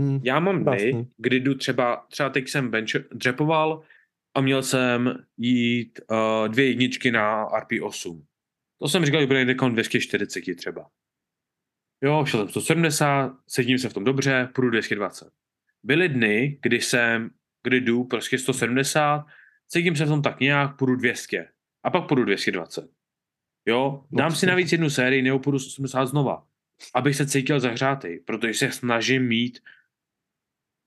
Hm, 0.00 0.20
Já 0.24 0.40
mám 0.40 0.64
dny, 0.64 0.84
Jasný. 0.86 1.10
kdy 1.16 1.40
jdu 1.40 1.54
třeba, 1.54 2.06
třeba 2.10 2.28
teď 2.30 2.48
jsem 2.48 2.70
bench 2.70 2.90
dřepoval 3.12 3.82
a 4.36 4.40
měl 4.40 4.62
jsem 4.62 5.24
jít 5.36 6.00
uh, 6.10 6.48
dvě 6.48 6.66
jedničky 6.66 7.10
na 7.10 7.46
RP8. 7.48 8.22
To 8.82 8.88
jsem 8.88 9.04
říkal, 9.04 9.20
že 9.20 9.26
bude 9.26 9.38
někde 9.38 9.54
kolem 9.54 9.72
240 9.72 10.56
třeba. 10.56 10.90
Jo, 12.02 12.24
šel 12.26 12.40
jsem 12.40 12.48
170, 12.48 13.32
sedím 13.48 13.78
se 13.78 13.88
v 13.88 13.94
tom 13.94 14.04
dobře, 14.04 14.48
půjdu 14.54 14.70
220. 14.70 15.32
Byly 15.82 16.08
dny, 16.08 16.58
kdy 16.62 16.80
jsem, 16.80 17.30
kdy 17.62 17.80
jdu 17.80 18.04
prostě 18.04 18.38
170, 18.38 19.26
sedím 19.68 19.96
se 19.96 20.04
v 20.04 20.08
tom 20.08 20.22
tak 20.22 20.40
nějak, 20.40 20.76
půjdu 20.76 20.96
200. 20.96 21.48
A 21.82 21.90
pak 21.90 22.08
půjdu 22.08 22.24
220. 22.24 22.90
Jo, 23.66 24.04
dám 24.12 24.30
si 24.30 24.46
navíc 24.46 24.72
jednu 24.72 24.90
sérii, 24.90 25.22
nebo 25.22 25.38
půjdu 25.38 25.58
180 25.58 26.06
znova. 26.06 26.46
Abych 26.94 27.16
se 27.16 27.26
cítil 27.26 27.60
zahřátý, 27.60 28.18
protože 28.18 28.54
se 28.54 28.72
snažím 28.72 29.28
mít 29.28 29.60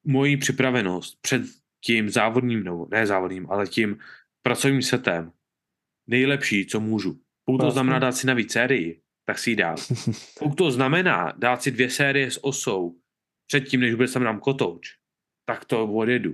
moji 0.04 0.38
připravenost 0.38 1.22
před 1.22 1.42
tím 1.86 2.10
závodním, 2.10 2.64
nebo 2.64 2.88
ne 2.92 3.08
závodním, 3.08 3.52
ale 3.52 3.68
tím 3.68 4.00
pracovním 4.42 4.82
setem 4.82 5.32
nejlepší, 6.08 6.66
co 6.66 6.80
můžu. 6.80 7.20
Pokud 7.46 7.62
to 7.62 7.72
znamená 7.72 8.00
dát 8.00 8.12
si 8.12 8.28
navíc 8.28 8.52
sérii, 8.52 9.02
tak 9.26 9.40
si 9.40 9.50
ji 9.50 9.56
dám. 9.56 9.76
Pokud 10.40 10.56
to 10.56 10.72
znamená 10.72 11.34
dát 11.38 11.62
si 11.64 11.72
dvě 11.72 11.90
série 11.90 12.32
s 12.32 12.44
osou 12.44 12.96
předtím, 13.48 13.82
než 13.82 13.92
vůbec 13.92 14.14
tam 14.14 14.24
dám 14.24 14.40
kotouč, 14.40 14.88
tak 15.46 15.66
to 15.66 15.88
odjedu. 15.88 16.34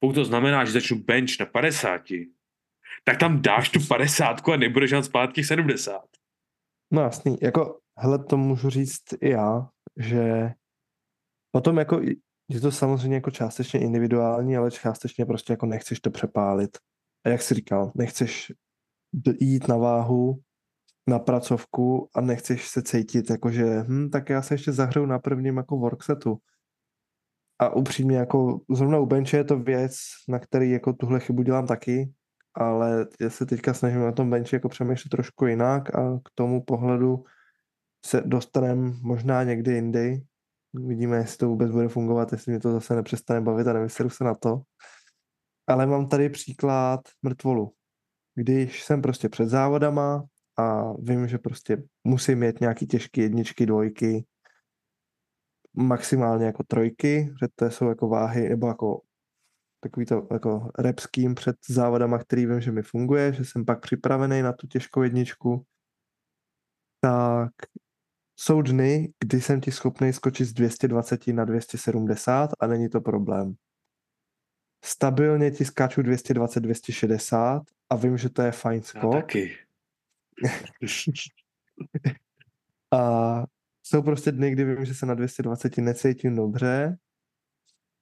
Pokud 0.00 0.14
to 0.14 0.24
znamená, 0.24 0.64
že 0.64 0.72
začnu 0.72 0.98
bench 0.98 1.40
na 1.40 1.46
50, 1.46 2.02
tak 3.04 3.18
tam 3.20 3.42
dáš 3.42 3.68
tu 3.68 3.86
50 3.88 4.48
a 4.48 4.56
nebudeš 4.56 4.90
dát 4.90 5.04
zpátky 5.04 5.44
70. 5.44 6.02
No 6.92 7.02
jasný, 7.02 7.36
jako, 7.42 7.80
hele, 7.98 8.24
to 8.24 8.36
můžu 8.36 8.70
říct 8.70 9.04
i 9.20 9.30
já, 9.30 9.68
že 9.96 10.50
potom 11.54 11.78
jako, 11.78 12.00
je 12.48 12.60
to 12.60 12.72
samozřejmě 12.72 13.14
jako 13.14 13.30
částečně 13.30 13.80
individuální, 13.80 14.56
ale 14.56 14.70
částečně 14.70 15.26
prostě 15.26 15.52
jako 15.52 15.66
nechceš 15.66 16.00
to 16.00 16.10
přepálit. 16.10 16.78
A 17.26 17.28
jak 17.28 17.42
jsi 17.42 17.54
říkal, 17.54 17.92
nechceš 17.94 18.52
jít 19.40 19.68
na 19.68 19.76
váhu, 19.76 20.40
na 21.06 21.18
pracovku 21.18 22.08
a 22.14 22.20
nechceš 22.20 22.68
se 22.68 22.82
cítit 22.82 23.30
jako, 23.30 23.50
že 23.50 23.64
hm, 23.64 24.10
tak 24.10 24.28
já 24.28 24.42
se 24.42 24.54
ještě 24.54 24.72
zahraju 24.72 25.06
na 25.06 25.18
prvním 25.18 25.56
jako 25.56 25.76
worksetu. 25.76 26.38
A 27.58 27.68
upřímně 27.68 28.16
jako 28.16 28.60
zrovna 28.70 28.98
u 28.98 29.06
benche 29.06 29.36
je 29.36 29.44
to 29.44 29.58
věc, 29.58 29.96
na 30.28 30.38
který 30.38 30.70
jako 30.70 30.92
tuhle 30.92 31.20
chybu 31.20 31.42
dělám 31.42 31.66
taky, 31.66 32.12
ale 32.54 33.06
já 33.20 33.30
se 33.30 33.46
teďka 33.46 33.74
snažím 33.74 34.00
na 34.00 34.12
tom 34.12 34.30
benchi 34.30 34.56
jako 34.56 34.68
přemýšlet 34.68 35.08
trošku 35.08 35.46
jinak 35.46 35.94
a 35.94 36.18
k 36.24 36.28
tomu 36.34 36.64
pohledu 36.64 37.24
se 38.06 38.20
dostaneme 38.20 38.92
možná 39.02 39.42
někdy 39.42 39.72
jindy. 39.72 40.22
Uvidíme, 40.72 41.16
jestli 41.16 41.38
to 41.38 41.48
vůbec 41.48 41.70
bude 41.70 41.88
fungovat, 41.88 42.32
jestli 42.32 42.52
mě 42.52 42.60
to 42.60 42.72
zase 42.72 42.96
nepřestane 42.96 43.40
bavit 43.40 43.66
a 43.66 43.72
nevyseru 43.72 44.10
se 44.10 44.24
na 44.24 44.34
to. 44.34 44.62
Ale 45.66 45.86
mám 45.86 46.08
tady 46.08 46.28
příklad 46.28 47.00
mrtvolu. 47.22 47.72
Když 48.34 48.82
jsem 48.82 49.02
prostě 49.02 49.28
před 49.28 49.48
závodama 49.48 50.24
a 50.58 50.92
vím, 50.92 51.28
že 51.28 51.38
prostě 51.38 51.82
musím 52.04 52.38
mít 52.38 52.60
nějaký 52.60 52.86
těžké 52.86 53.22
jedničky, 53.22 53.66
dvojky, 53.66 54.24
maximálně 55.74 56.46
jako 56.46 56.62
trojky, 56.64 57.34
že 57.40 57.48
to 57.54 57.70
jsou 57.70 57.88
jako 57.88 58.08
váhy, 58.08 58.48
nebo 58.48 58.66
jako 58.66 59.02
takový 59.80 60.06
to 60.06 60.28
jako 60.32 60.70
rep 60.78 61.00
scheme 61.00 61.34
před 61.34 61.56
závodama, 61.68 62.18
který 62.18 62.46
vím, 62.46 62.60
že 62.60 62.72
mi 62.72 62.82
funguje, 62.82 63.32
že 63.32 63.44
jsem 63.44 63.64
pak 63.64 63.80
připravený 63.80 64.42
na 64.42 64.52
tu 64.52 64.66
těžkou 64.66 65.02
jedničku, 65.02 65.66
tak 67.00 67.52
jsou 68.36 68.62
dny, 68.62 69.12
kdy 69.24 69.40
jsem 69.40 69.60
ti 69.60 69.72
schopný 69.72 70.12
skočit 70.12 70.46
z 70.46 70.52
220 70.52 71.26
na 71.26 71.44
270 71.44 72.50
a 72.60 72.66
není 72.66 72.88
to 72.88 73.00
problém. 73.00 73.54
Stabilně 74.84 75.50
ti 75.50 75.64
skáču 75.64 76.02
220, 76.02 76.60
260 76.60 77.62
a 77.90 77.96
vím, 77.96 78.18
že 78.18 78.28
to 78.28 78.42
je 78.42 78.52
fajn 78.52 78.76
Já 78.76 78.82
skok. 78.82 79.14
taky. 79.14 79.56
A 82.94 83.44
jsou 83.82 84.02
prostě 84.02 84.32
dny, 84.32 84.50
kdy 84.50 84.64
vím, 84.64 84.84
že 84.84 84.94
se 84.94 85.06
na 85.06 85.14
220 85.14 85.78
necítím 85.78 86.36
dobře 86.36 86.96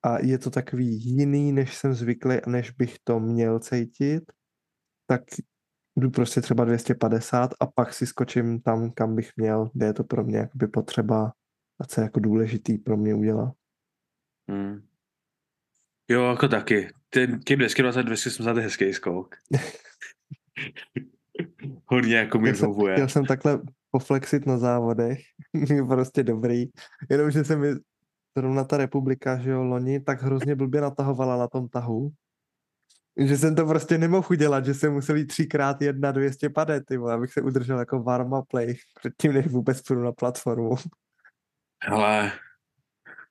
a 0.03 0.19
je 0.19 0.39
to 0.39 0.51
takový 0.51 1.05
jiný, 1.05 1.53
než 1.53 1.77
jsem 1.77 1.95
zvyklý 1.95 2.37
a 2.37 2.51
než 2.51 2.71
bych 2.71 2.99
to 3.05 3.21
měl 3.21 3.59
cítit, 3.59 4.33
tak 5.07 5.23
jdu 5.97 6.11
prostě 6.11 6.41
třeba 6.41 6.65
250 6.65 7.51
a 7.61 7.67
pak 7.67 7.95
si 7.95 8.07
skočím 8.07 8.61
tam, 8.61 8.91
kam 8.91 9.17
bych 9.17 9.31
měl, 9.37 9.71
kde 9.75 9.87
je 9.87 9.95
to 9.95 10.05
pro 10.05 10.25
mě 10.25 10.39
jakoby 10.39 10.67
potřeba 10.67 11.33
a 11.81 11.85
co 11.85 12.01
je 12.01 12.03
jako 12.03 12.21
důležitý 12.21 12.79
pro 12.79 12.97
mě 12.97 13.15
udělat. 13.15 13.55
Hmm. 14.51 14.90
Jo, 16.11 16.25
jako 16.25 16.49
taky. 16.49 16.89
Ten 17.11 17.41
tím 17.41 17.59
220, 17.59 18.03
280 18.03 18.57
je 18.57 18.63
hezký 18.63 18.93
skok. 18.93 19.37
Hodně 21.87 22.17
jako 22.17 22.39
mi 22.39 22.53
vyhovuje. 22.53 22.95
chtěl 22.95 23.09
jsem 23.09 23.25
takhle 23.25 23.61
poflexit 23.91 24.47
na 24.47 24.59
závodech, 24.59 25.19
prostě 25.89 26.23
dobrý, 26.23 26.67
jenomže 27.11 27.45
se 27.45 27.57
mi 27.57 27.69
zrovna 28.39 28.65
ta 28.65 28.77
republika, 28.77 29.39
že 29.39 29.51
jo, 29.51 29.65
loni, 29.65 30.01
tak 30.01 30.23
hrozně 30.23 30.55
blbě 30.55 30.81
natahovala 30.81 31.37
na 31.37 31.49
tom 31.49 31.69
tahu, 31.69 32.11
že 33.19 33.39
jsem 33.39 33.55
to 33.55 33.67
prostě 33.67 33.99
nemohl 33.99 34.27
udělat, 34.31 34.65
že 34.65 34.75
jsem 34.75 34.93
musel 34.93 35.17
jít 35.17 35.27
třikrát 35.27 35.83
jedna 35.83 36.13
200 36.13 36.51
padet, 36.51 36.87
ty 36.87 36.97
vole, 36.97 37.15
abych 37.15 37.33
se 37.33 37.43
udržel 37.43 37.79
jako 37.79 38.03
warm 38.03 38.31
play 38.49 38.75
předtím, 38.95 39.33
než 39.33 39.47
vůbec 39.47 39.83
půjdu 39.83 40.03
na 40.03 40.13
platformu. 40.13 40.77
Ale 41.89 42.33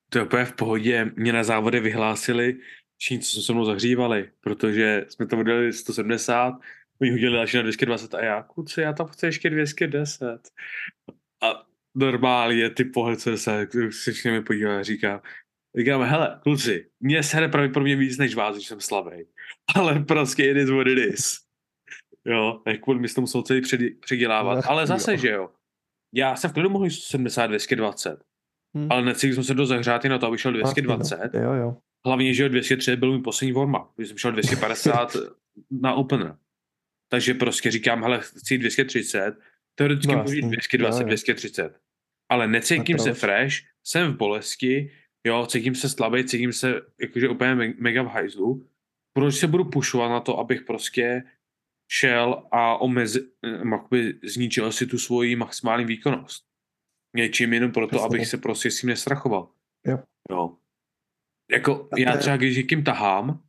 to 0.10 0.18
je 0.18 0.24
úplně 0.24 0.46
v 0.46 0.54
pohodě. 0.54 1.12
Mě 1.16 1.34
na 1.34 1.44
závody 1.44 1.80
vyhlásili 1.80 2.58
všichni, 2.98 3.20
co 3.20 3.32
se 3.32 3.42
se 3.42 3.54
mnou 3.54 3.66
zahřívali, 3.66 4.30
protože 4.42 5.06
jsme 5.10 5.28
to 5.28 5.38
udělali 5.38 5.74
170, 5.74 6.54
oni 7.02 7.12
hodili 7.12 7.34
další 7.34 7.58
na 7.58 7.64
220 7.64 8.14
a 8.14 8.24
já, 8.24 8.44
kuci, 8.44 8.82
já 8.82 8.94
tam 8.94 9.08
chci 9.08 9.26
ještě 9.26 9.50
210. 9.50 10.42
A 11.44 11.64
normálně 11.96 12.70
ty 12.70 12.86
pohled 12.86 13.20
se 13.20 13.38
se 13.38 13.68
si 13.92 14.32
mi 14.32 14.42
podívá 14.42 14.80
a 14.80 14.84
říká, 14.84 15.22
Říkáme, 15.78 16.06
hele, 16.06 16.40
kluci, 16.44 16.90
mě 17.00 17.24
se 17.24 17.48
pravděpodobně 17.48 17.96
víc 17.96 18.18
než 18.18 18.36
vás, 18.36 18.56
když 18.56 18.68
jsem 18.68 18.82
slabý. 18.82 19.26
Ale 19.76 20.00
prostě 20.00 20.44
it 20.50 20.58
is 20.58 20.70
what 20.70 20.88
it 20.88 20.98
is. 20.98 21.38
Jo, 22.26 22.62
tak 22.66 22.80
kvůli 22.82 23.00
mi 23.00 23.08
to 23.08 23.22
musel 23.22 23.42
celý 23.42 23.62
předělávat. 24.00 24.56
No, 24.56 24.72
ale 24.72 24.88
zase, 24.88 25.18
že 25.18 25.30
jo. 25.30 25.50
Já 26.14 26.36
jsem 26.36 26.50
v 26.50 26.54
klidu 26.54 26.70
mohl 26.70 26.90
70, 26.90 27.48
220. 27.48 28.24
Hm. 28.78 28.88
Ale 28.90 29.06
necítil 29.06 29.36
jsem 29.36 29.44
se 29.44 29.54
do 29.54 29.66
zahřátý 29.66 30.10
na 30.10 30.18
to, 30.18 30.28
aby 30.28 30.38
šel 30.38 30.60
Vlastně, 30.60 30.82
220. 30.82 31.34
No. 31.34 31.40
Jo, 31.42 31.54
jo. 31.54 31.78
Hlavně, 32.06 32.34
že 32.34 32.44
jo, 32.44 32.50
203 32.50 32.96
byl 32.96 33.12
můj 33.12 33.22
poslední 33.22 33.54
warm-up, 33.54 33.88
když 33.96 34.08
jsem 34.10 34.18
šel 34.18 34.32
250 34.32 35.16
na 35.82 35.94
opener. 35.94 36.38
Takže 37.12 37.34
prostě 37.34 37.72
říkám, 37.72 38.02
hele, 38.04 38.20
chci 38.22 38.58
230, 38.58 39.36
teoreticky 39.76 40.16
No, 40.16 40.24
můžu 40.24 40.36
jít 40.36 40.42
jasný. 40.44 40.52
220, 40.52 40.98
Jo, 41.02 41.02
jo. 41.02 41.08
230. 41.08 41.80
Ale 42.32 42.48
necítím 42.48 43.00
se 43.00 43.14
fresh, 43.14 43.56
jsem 43.84 44.14
v 44.14 44.18
bolesti, 44.18 44.92
jo, 45.28 45.46
cítím 45.50 45.76
se 45.76 45.90
slabý, 45.90 46.24
cítím 46.24 46.54
se 46.54 46.82
jakože 47.02 47.30
úplně 47.30 47.56
me- 47.56 47.74
mega 47.78 48.04
v 48.04 48.08
hajzlu. 48.08 48.68
Proč 49.14 49.36
se 49.36 49.48
budu 49.48 49.66
pušovat 49.66 50.10
na 50.10 50.20
to, 50.20 50.40
abych 50.40 50.62
prostě 50.62 51.24
šel 51.92 52.44
a 52.52 52.78
omezi, 52.78 53.28
eh, 53.46 54.14
zničil 54.24 54.72
si 54.72 54.88
tu 54.88 54.98
svoji 54.98 55.36
maximální 55.36 55.86
výkonnost. 55.86 56.49
Něčím 57.16 57.54
jenom 57.54 57.72
proto, 57.72 57.88
Přesně 57.88 58.06
abych 58.06 58.22
tak. 58.22 58.30
se 58.30 58.38
prostě 58.38 58.72
s 58.72 58.82
tím 58.82 58.90
nestrachoval. 58.90 59.52
Jo. 59.88 60.00
Jo. 60.32 60.56
Jako 61.52 61.90
A 61.92 62.00
já 62.00 62.18
třeba, 62.18 62.38
když 62.38 62.58
někým 62.58 62.84
tahám, 62.84 63.44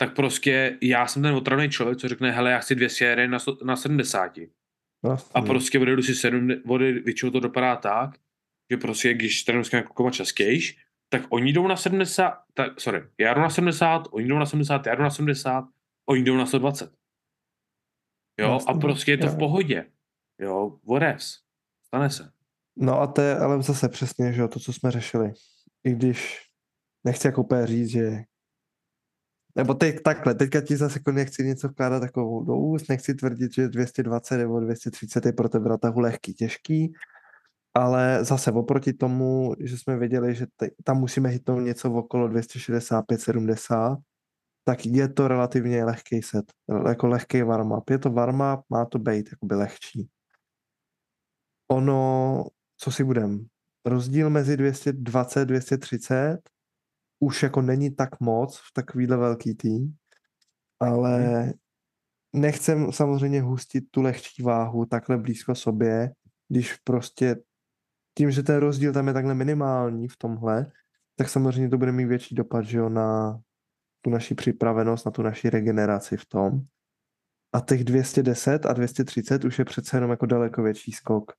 tak 0.00 0.14
prostě 0.16 0.78
já 0.82 1.06
jsem 1.06 1.22
ten 1.22 1.34
otravný 1.34 1.70
člověk, 1.70 1.98
co 1.98 2.08
řekne, 2.08 2.30
hele, 2.30 2.50
já 2.50 2.58
chci 2.58 2.74
200 2.74 3.04
jaren 3.04 3.30
na, 3.30 3.38
sto- 3.38 3.64
na 3.64 3.76
70. 3.76 4.38
Vlastně. 5.04 5.32
A 5.34 5.42
prostě 5.42 5.78
odjedu 5.78 6.02
si 6.02 6.14
7 6.14 6.48
vody, 6.64 6.92
většinou 6.92 7.30
to 7.32 7.40
dopadá 7.40 7.76
tak, 7.76 8.10
že 8.70 8.76
prostě, 8.76 9.14
když 9.14 9.42
trénuji 9.44 9.64
s 9.64 9.70
klukama 9.70 10.10
častějš, 10.10 10.78
tak 11.08 11.22
oni 11.28 11.52
jdou 11.52 11.66
na 11.68 11.76
70, 11.76 12.44
tak, 12.54 12.80
sorry, 12.80 13.02
já 13.18 13.34
jdu 13.34 13.40
na 13.40 13.50
70, 13.50 14.08
oni 14.10 14.28
jdou 14.28 14.38
na 14.38 14.46
70, 14.46 14.86
já 14.86 14.94
jdu 14.94 15.02
na 15.02 15.10
70, 15.10 15.68
oni 16.08 16.22
jdou 16.22 16.36
na 16.36 16.46
120. 16.46 16.92
Jo, 18.40 18.52
Jasně, 18.52 18.74
a 18.74 18.78
prostě 18.78 19.12
je 19.12 19.18
to 19.18 19.26
v 19.26 19.38
pohodě. 19.38 19.90
Jo, 20.40 20.78
whateves. 20.90 21.40
Stane 21.86 22.10
se. 22.10 22.32
No 22.76 23.00
a 23.00 23.06
to 23.06 23.20
je 23.20 23.38
ale 23.38 23.62
zase 23.62 23.88
přesně, 23.88 24.32
že 24.32 24.48
to, 24.48 24.60
co 24.60 24.72
jsme 24.72 24.90
řešili. 24.90 25.32
I 25.84 25.92
když 25.92 26.38
nechci 27.04 27.26
jako 27.26 27.42
úplně 27.42 27.66
říct, 27.66 27.88
že 27.88 28.24
nebo 29.56 29.74
teď 29.74 30.02
takhle, 30.02 30.34
teďka 30.34 30.60
ti 30.60 30.76
zase 30.76 30.98
jako 30.98 31.12
nechci 31.12 31.44
něco 31.44 31.68
vkládat 31.68 32.00
takovou 32.00 32.44
do 32.44 32.56
úst, 32.56 32.88
nechci 32.88 33.14
tvrdit, 33.14 33.54
že 33.54 33.68
220 33.68 34.36
nebo 34.36 34.60
230 34.60 35.26
je 35.26 35.32
pro 35.32 35.48
tebe 35.48 35.68
na 35.68 35.76
tahu 35.76 36.00
lehký, 36.00 36.34
těžký, 36.34 36.92
ale 37.74 38.24
zase 38.24 38.52
oproti 38.52 38.92
tomu, 38.92 39.54
že 39.60 39.78
jsme 39.78 39.96
věděli, 39.96 40.34
že 40.34 40.46
te, 40.56 40.70
tam 40.84 41.00
musíme 41.00 41.28
hitnout 41.28 41.60
něco 41.60 41.90
v 41.90 41.96
okolo 41.96 42.28
265-70, 42.28 43.96
tak 44.64 44.86
je 44.86 45.08
to 45.08 45.28
relativně 45.28 45.84
lehký 45.84 46.22
set, 46.22 46.44
jako 46.88 47.06
lehký 47.06 47.42
warm-up. 47.42 47.90
Je 47.90 47.98
to 47.98 48.10
warm-up, 48.10 48.62
má 48.68 48.84
to 48.84 48.98
být 48.98 49.28
jakoby 49.32 49.54
lehčí. 49.54 50.08
Ono, 51.68 52.44
co 52.76 52.90
si 52.90 53.04
budem, 53.04 53.46
rozdíl 53.84 54.30
mezi 54.30 54.56
220 54.56 55.44
230 55.44 56.38
už 57.20 57.42
jako 57.42 57.62
není 57.62 57.94
tak 57.94 58.20
moc 58.20 58.58
v 58.58 58.72
takovýhle 58.72 59.16
velký 59.16 59.54
tým, 59.54 59.94
ale 60.80 61.52
nechcem 62.32 62.92
samozřejmě 62.92 63.42
hustit 63.42 63.84
tu 63.90 64.02
lehčí 64.02 64.42
váhu 64.42 64.86
takhle 64.86 65.18
blízko 65.18 65.54
sobě, 65.54 66.12
když 66.48 66.76
prostě 66.84 67.36
tím, 68.18 68.30
že 68.30 68.42
ten 68.42 68.56
rozdíl 68.56 68.92
tam 68.92 69.08
je 69.08 69.14
takhle 69.14 69.34
minimální 69.34 70.08
v 70.08 70.16
tomhle, 70.16 70.72
tak 71.16 71.28
samozřejmě 71.28 71.68
to 71.68 71.78
bude 71.78 71.92
mít 71.92 72.04
větší 72.04 72.34
dopad, 72.34 72.62
že 72.64 72.78
jo, 72.78 72.88
na 72.88 73.40
tu 74.00 74.10
naši 74.10 74.34
připravenost, 74.34 75.06
na 75.06 75.12
tu 75.12 75.22
naši 75.22 75.50
regeneraci 75.50 76.16
v 76.16 76.26
tom. 76.26 76.60
A 77.52 77.60
těch 77.60 77.84
210 77.84 78.66
a 78.66 78.72
230 78.72 79.44
už 79.44 79.58
je 79.58 79.64
přece 79.64 79.96
jenom 79.96 80.10
jako 80.10 80.26
daleko 80.26 80.62
větší 80.62 80.92
skok. 80.92 81.32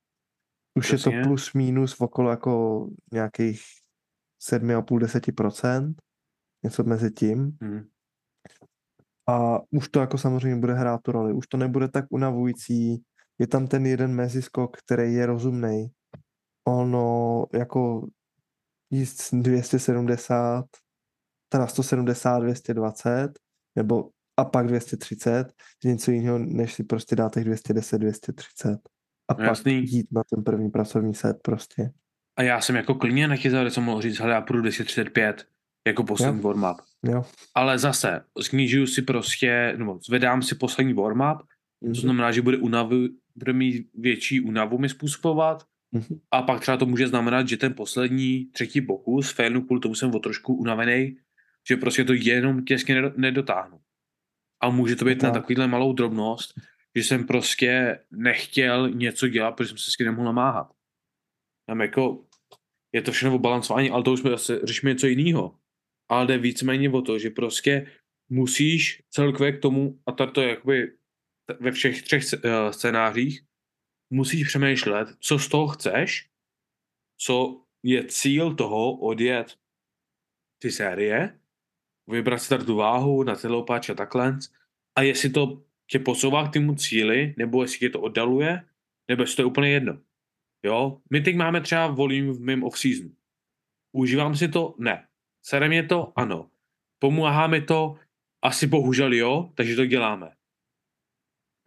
Už 0.75 0.91
je 0.91 0.97
Přesně. 0.97 1.21
to 1.21 1.27
plus 1.27 1.53
minus 1.53 1.93
v 1.93 2.01
okolo 2.01 2.29
jako 2.29 2.87
nějakých 3.13 3.61
7,5-10%, 4.51 5.93
něco 6.63 6.83
mezi 6.83 7.11
tím. 7.11 7.57
Hm. 7.63 7.87
A 9.29 9.59
už 9.71 9.89
to 9.89 9.99
jako 9.99 10.17
samozřejmě 10.17 10.59
bude 10.59 10.73
hrát 10.73 11.01
tu 11.01 11.11
roli. 11.11 11.33
Už 11.33 11.47
to 11.47 11.57
nebude 11.57 11.87
tak 11.87 12.05
unavující. 12.09 13.03
Je 13.39 13.47
tam 13.47 13.67
ten 13.67 13.85
jeden 13.85 14.15
meziskok, 14.15 14.77
který 14.77 15.13
je 15.13 15.25
rozumný. 15.25 15.87
Ono 16.67 17.45
jako 17.53 18.07
jíst 18.89 19.33
270, 19.33 20.65
teda 21.49 21.67
170, 21.67 22.39
220, 22.39 23.39
nebo 23.75 24.09
a 24.37 24.45
pak 24.45 24.67
230, 24.67 25.53
je 25.83 25.91
něco 25.91 26.11
jiného, 26.11 26.39
než 26.39 26.73
si 26.73 26.83
prostě 26.83 27.15
dát 27.15 27.33
těch 27.33 27.43
210, 27.43 27.97
230. 27.97 28.94
A 29.27 29.33
No 29.33 29.37
pak 29.37 29.45
jasný. 29.47 29.73
jít 29.91 30.07
na 30.11 30.23
ten 30.23 30.43
první 30.43 30.69
pracovní 30.71 31.13
set 31.13 31.37
prostě. 31.41 31.91
A 32.37 32.43
já 32.43 32.61
jsem 32.61 32.75
jako 32.75 32.95
klidně 32.95 33.27
na 33.27 33.35
chyzavě, 33.35 33.71
co 33.71 33.81
mohl 33.81 34.01
říct, 34.01 34.19
hele, 34.19 34.33
já 34.33 34.41
půjdu 34.41 34.61
235 34.61 35.47
jako 35.87 36.03
poslední 36.03 36.41
Jo. 36.41 36.43
warm-up. 36.47 36.75
Jo. 37.03 37.25
Ale 37.55 37.79
zase, 37.79 38.21
snížuju 38.41 38.87
si 38.87 39.01
prostě, 39.01 39.73
nebo 39.77 39.99
zvedám 40.07 40.41
si 40.41 40.55
poslední 40.55 40.93
warm-up, 40.93 41.37
Mhm. 41.81 41.93
to 41.93 41.99
znamená, 42.01 42.31
že 42.31 42.41
bude, 42.41 42.57
unavu, 42.57 43.07
bude 43.35 43.53
mít 43.53 43.89
větší 43.93 44.41
únavu 44.41 44.77
mi 44.77 44.89
způsobovat 44.89 45.63
Mhm. 45.91 46.19
a 46.31 46.41
pak 46.41 46.61
třeba 46.61 46.77
to 46.77 46.85
může 46.85 47.07
znamenat, 47.07 47.47
že 47.47 47.57
ten 47.57 47.73
poslední 47.73 48.45
třetí 48.45 48.81
pokus, 48.81 49.31
failnu 49.31 49.61
kvůli 49.61 49.81
tomu 49.81 49.95
jsem 49.95 50.15
o 50.15 50.19
trošku 50.19 50.53
unavený, 50.55 51.17
že 51.67 51.77
prostě 51.77 52.03
to 52.03 52.13
jenom 52.13 52.65
těsně 52.65 52.95
nedo- 52.95 53.13
nedotáhnu. 53.17 53.79
A 54.61 54.69
může 54.69 54.95
to 54.95 55.05
být 55.05 55.21
na 55.23 55.29
Tak. 55.31 55.41
takovýhle 55.41 55.67
malou 55.67 55.93
drobnost, 55.93 56.53
že 56.95 57.03
jsem 57.03 57.27
prostě 57.27 57.99
nechtěl 58.11 58.89
něco 58.89 59.27
dělat, 59.27 59.51
protože 59.51 59.69
jsem 59.69 59.77
se 59.77 59.91
s 59.91 59.93
tím 59.93 60.05
nemohl 60.05 60.25
namáhat. 60.25 60.71
Tam 61.69 61.81
jako, 61.81 62.25
je 62.95 63.01
to 63.01 63.11
všechno 63.11 63.35
o 63.35 63.39
balancování, 63.39 63.89
ale 63.89 64.03
to 64.03 64.11
už 64.11 64.19
jsme 64.19 64.29
zase 64.29 64.59
řešíme 64.63 64.93
něco 64.93 65.07
jiného. 65.07 65.59
Ale 66.09 66.27
jde 66.27 66.37
víceméně 66.37 66.89
o 66.89 67.01
to, 67.01 67.19
že 67.19 67.29
prostě 67.29 67.91
musíš 68.31 69.03
celkově 69.09 69.51
k 69.51 69.61
tomu, 69.61 69.99
a 70.05 70.11
to, 70.11 70.31
to 70.31 70.41
je 70.41 70.49
jakoby 70.49 70.97
ve 71.59 71.71
všech 71.71 72.03
třech 72.03 72.23
eh, 72.33 72.73
scénářích, 72.73 73.41
musíš 74.13 74.47
přemýšlet, 74.47 75.07
co 75.19 75.39
z 75.39 75.47
toho 75.47 75.67
chceš, 75.67 76.29
co 77.21 77.65
je 77.83 78.05
cíl 78.07 78.55
toho 78.55 78.97
odjet 78.97 79.57
ty 80.61 80.71
série, 80.71 81.39
vybrat 82.07 82.37
si 82.37 82.49
tady 82.49 82.65
tu 82.65 82.75
váhu 82.75 83.23
na 83.23 83.35
celopáč 83.35 83.89
a 83.89 83.93
takhle, 83.93 84.39
a 84.97 85.01
jestli 85.01 85.29
to 85.29 85.64
tě 85.91 85.99
posouvá 85.99 86.47
k 86.47 86.53
tomu 86.53 86.75
cíli, 86.75 87.33
nebo 87.37 87.61
jestli 87.61 87.79
tě 87.79 87.89
to 87.89 88.01
oddaluje, 88.01 88.65
nebo 89.07 89.23
jestli 89.23 89.35
to 89.35 89.41
je 89.41 89.45
úplně 89.45 89.69
jedno. 89.69 90.01
Jo, 90.65 91.01
my 91.09 91.21
teď 91.21 91.35
máme 91.35 91.61
třeba 91.61 91.87
volume 91.87 92.33
v 92.33 92.39
mém 92.39 92.63
off-season. 92.63 93.11
Užívám 93.91 94.35
si 94.35 94.47
to? 94.47 94.75
Ne. 94.77 95.07
Sere 95.45 95.67
mě 95.67 95.83
to? 95.83 96.13
Ano. 96.15 96.49
Pomáhá 96.99 97.47
mi 97.47 97.61
to? 97.61 97.95
Asi 98.41 98.67
bohužel 98.67 99.13
jo, 99.13 99.51
takže 99.55 99.75
to 99.75 99.85
děláme. 99.85 100.35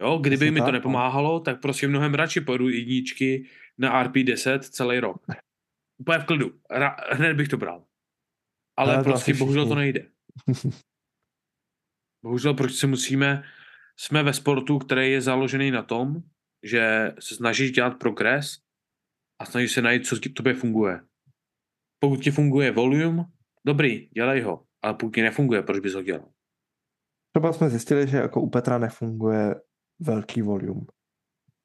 Jo, 0.01 0.17
kdyby 0.17 0.51
mi 0.51 0.59
to 0.59 0.65
tak, 0.65 0.73
no. 0.73 0.77
nepomáhalo, 0.77 1.39
tak 1.39 1.61
prostě 1.61 1.87
mnohem 1.87 2.13
radši 2.13 2.41
pojedu 2.41 2.69
jedničky 2.69 3.45
na 3.77 4.03
RP10 4.03 4.59
celý 4.59 4.99
rok. 4.99 5.25
Úplně 5.97 6.19
v 6.19 6.25
klidu. 6.25 6.59
Ra- 6.71 6.95
hned 7.11 7.33
bych 7.33 7.47
to 7.47 7.57
bral. 7.57 7.85
Ale 8.77 8.97
to 8.97 9.03
prostě 9.03 9.33
bohužel 9.33 9.67
to 9.67 9.75
nejde. 9.75 10.09
Bohužel, 12.23 12.53
proč 12.53 12.73
se 12.73 12.87
musíme, 12.87 13.43
jsme 13.99 14.23
ve 14.23 14.33
sportu, 14.33 14.79
který 14.79 15.11
je 15.11 15.21
založený 15.21 15.71
na 15.71 15.83
tom, 15.83 16.15
že 16.63 17.13
se 17.19 17.35
snažíš 17.35 17.71
dělat 17.71 17.99
progres 17.99 18.57
a 19.39 19.45
snažíš 19.45 19.71
se 19.71 19.81
najít, 19.81 20.05
co 20.05 20.17
ti 20.17 20.29
tobě 20.29 20.53
funguje. 20.53 21.01
Pokud 21.99 22.23
ti 22.23 22.31
funguje 22.31 22.71
volume, 22.71 23.25
dobrý, 23.65 24.09
dělej 24.09 24.41
ho, 24.41 24.65
ale 24.81 24.93
pokud 24.93 25.15
ti 25.15 25.21
nefunguje, 25.21 25.61
proč 25.61 25.79
bys 25.79 25.93
ho 25.93 26.01
dělal? 26.01 26.31
Třeba 27.33 27.53
jsme 27.53 27.69
zjistili, 27.69 28.07
že 28.07 28.17
jako 28.17 28.41
u 28.41 28.49
Petra 28.49 28.77
nefunguje 28.77 29.55
velký 29.99 30.41
volume. 30.41 30.85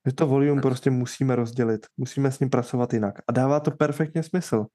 Že 0.07 0.13
to 0.15 0.27
volume 0.27 0.63
prostě 0.63 0.91
musíme 0.91 1.37
rozdělit. 1.37 1.87
Musíme 1.97 2.33
s 2.33 2.41
ním 2.41 2.51
pracovat 2.51 2.93
jinak. 2.93 3.15
A 3.29 3.33
dává 3.33 3.61
to 3.61 3.71
perfektně 3.71 4.23
smysl. 4.23 4.67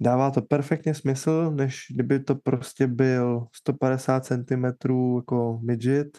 Dává 0.00 0.30
to 0.30 0.42
perfektně 0.42 0.94
smysl, 0.94 1.50
než 1.50 1.86
kdyby 1.90 2.20
to 2.20 2.34
prostě 2.34 2.86
byl 2.86 3.46
150 3.52 4.26
cm 4.26 4.64
jako 5.16 5.58
midget, 5.62 6.18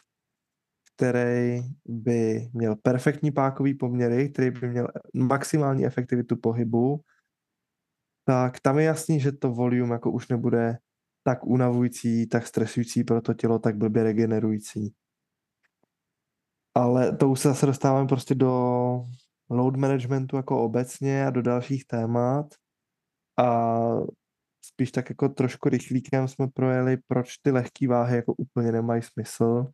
který 0.95 1.61
by 1.85 2.49
měl 2.53 2.75
perfektní 2.75 3.31
pákový 3.31 3.73
poměry, 3.73 4.29
který 4.29 4.51
by 4.51 4.69
měl 4.69 4.87
maximální 5.13 5.85
efektivitu 5.85 6.37
pohybu, 6.37 7.01
tak 8.25 8.59
tam 8.59 8.79
je 8.79 8.85
jasný, 8.85 9.19
že 9.19 9.31
to 9.31 9.51
volume 9.51 9.93
jako 9.93 10.11
už 10.11 10.27
nebude 10.27 10.77
tak 11.23 11.45
unavující, 11.45 12.27
tak 12.27 12.47
stresující 12.47 13.03
pro 13.03 13.21
to 13.21 13.33
tělo, 13.33 13.59
tak 13.59 13.77
blbě 13.77 14.03
regenerující. 14.03 14.93
Ale 16.75 17.17
to 17.17 17.29
už 17.29 17.39
se 17.39 17.47
zase 17.47 17.65
dostáváme 17.65 18.07
prostě 18.07 18.35
do 18.35 18.51
load 19.49 19.75
managementu 19.75 20.35
jako 20.35 20.63
obecně 20.63 21.25
a 21.25 21.29
do 21.29 21.41
dalších 21.41 21.87
témat. 21.87 22.45
A 23.39 23.79
spíš 24.65 24.91
tak 24.91 25.09
jako 25.09 25.29
trošku 25.29 25.69
rychlíkem 25.69 26.27
jsme 26.27 26.47
projeli, 26.47 26.97
proč 27.07 27.37
ty 27.37 27.51
lehké 27.51 27.87
váhy 27.87 28.15
jako 28.15 28.33
úplně 28.33 28.71
nemají 28.71 29.01
smysl 29.01 29.71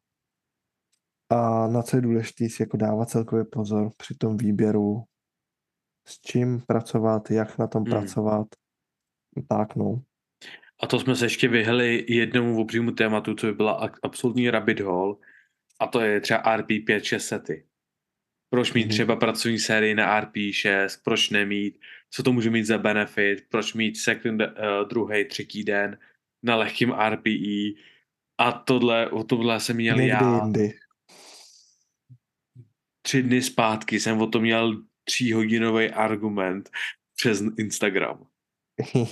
a 1.32 1.68
na 1.68 1.82
co 1.82 1.98
je 1.98 2.02
důležité 2.02 2.50
si 2.50 2.64
jako 2.64 2.78
dávat 2.78 3.10
celkově 3.10 3.46
pozor 3.46 3.90
při 3.98 4.16
tom 4.16 4.38
výběru, 4.38 5.04
s 6.08 6.22
čím 6.22 6.62
pracovat, 6.68 7.32
jak 7.32 7.58
na 7.58 7.68
tom 7.68 7.84
Hmm. 7.84 7.92
pracovat, 7.92 8.48
tak 9.50 9.76
no. 9.76 10.02
A 10.84 10.88
to 10.88 11.00
jsme 11.00 11.16
se 11.16 11.26
ještě 11.26 11.48
vyhli 11.48 12.06
jednomu 12.08 12.62
obřímu 12.62 12.92
tématu, 12.92 13.36
co 13.36 13.48
by 13.48 13.54
byla 13.54 13.90
absolutní 14.04 14.50
rabbit 14.50 14.80
hole, 14.80 15.16
a 15.80 15.88
to 15.88 16.02
je 16.02 16.22
třeba 16.22 16.44
RP5 16.58 17.00
6 17.04 17.28
sety. 17.28 17.66
Proč 18.50 18.74
mít 18.74 18.82
Mhm. 18.82 18.90
třeba 18.90 19.16
pracovní 19.16 19.60
sérii 19.60 19.96
na 19.96 20.22
RP6, 20.22 21.02
proč 21.04 21.30
nemít, 21.30 21.78
co 22.10 22.24
to 22.24 22.34
může 22.34 22.50
mít 22.50 22.64
za 22.64 22.78
benefit, 22.78 23.44
proč 23.50 23.74
mít 23.74 23.98
second, 23.98 24.42
uh, 24.42 24.48
druhý, 24.90 25.26
třetí 25.26 25.64
den 25.64 25.98
na 26.44 26.56
lehkým 26.56 26.92
RPE. 26.92 27.82
A 28.38 28.52
tohle, 28.52 29.10
o 29.10 29.24
tohle 29.24 29.60
jsem 29.60 29.76
měl 29.76 29.96
Někdy 29.96 30.10
já 30.10 30.36
jindy. 30.44 30.74
Tři 33.02 33.24
dny 33.24 33.42
zpátky, 33.42 34.00
jsem 34.00 34.22
o 34.22 34.28
tom 34.28 34.42
měl 34.42 34.84
tříhodinový 35.04 35.90
argument 35.90 36.70
přes 37.16 37.44
Instagram. 37.58 38.28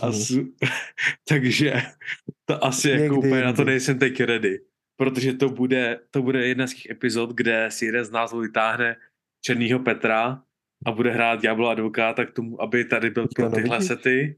Asi, 0.01 0.47
takže 1.27 1.73
to 2.45 2.65
asi 2.65 2.89
jako 2.89 3.01
Někdy 3.03 3.27
úplně 3.27 3.43
na 3.43 3.53
to 3.53 3.63
nejsem 3.63 3.99
teď 3.99 4.19
ready. 4.19 4.59
Protože 4.97 5.33
to 5.33 5.49
bude, 5.49 5.99
to 6.11 6.21
bude 6.21 6.47
jedna 6.47 6.67
z 6.67 6.73
těch 6.73 6.89
epizod, 6.89 7.33
kde 7.33 7.71
si 7.71 7.85
jeden 7.85 8.05
z 8.05 8.11
nás 8.11 8.33
vytáhne 8.33 8.95
Černýho 9.45 9.79
Petra 9.79 10.43
a 10.85 10.91
bude 10.91 11.11
hrát 11.11 11.41
Diablo 11.41 11.69
advokáta 11.69 12.25
k 12.25 12.31
tomu, 12.31 12.61
aby 12.61 12.85
tady 12.85 13.09
byl 13.09 13.27
pro 13.35 13.49
tyhle 13.49 13.81
sety 13.81 14.35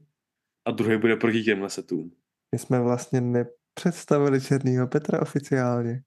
a 0.66 0.70
druhý 0.70 0.96
bude 0.96 1.16
proti 1.16 1.42
těmhle 1.42 1.70
setům. 1.70 2.12
My 2.52 2.58
jsme 2.58 2.80
vlastně 2.80 3.20
nepředstavili 3.20 4.40
Černýho 4.40 4.86
Petra 4.86 5.22
oficiálně. 5.22 6.02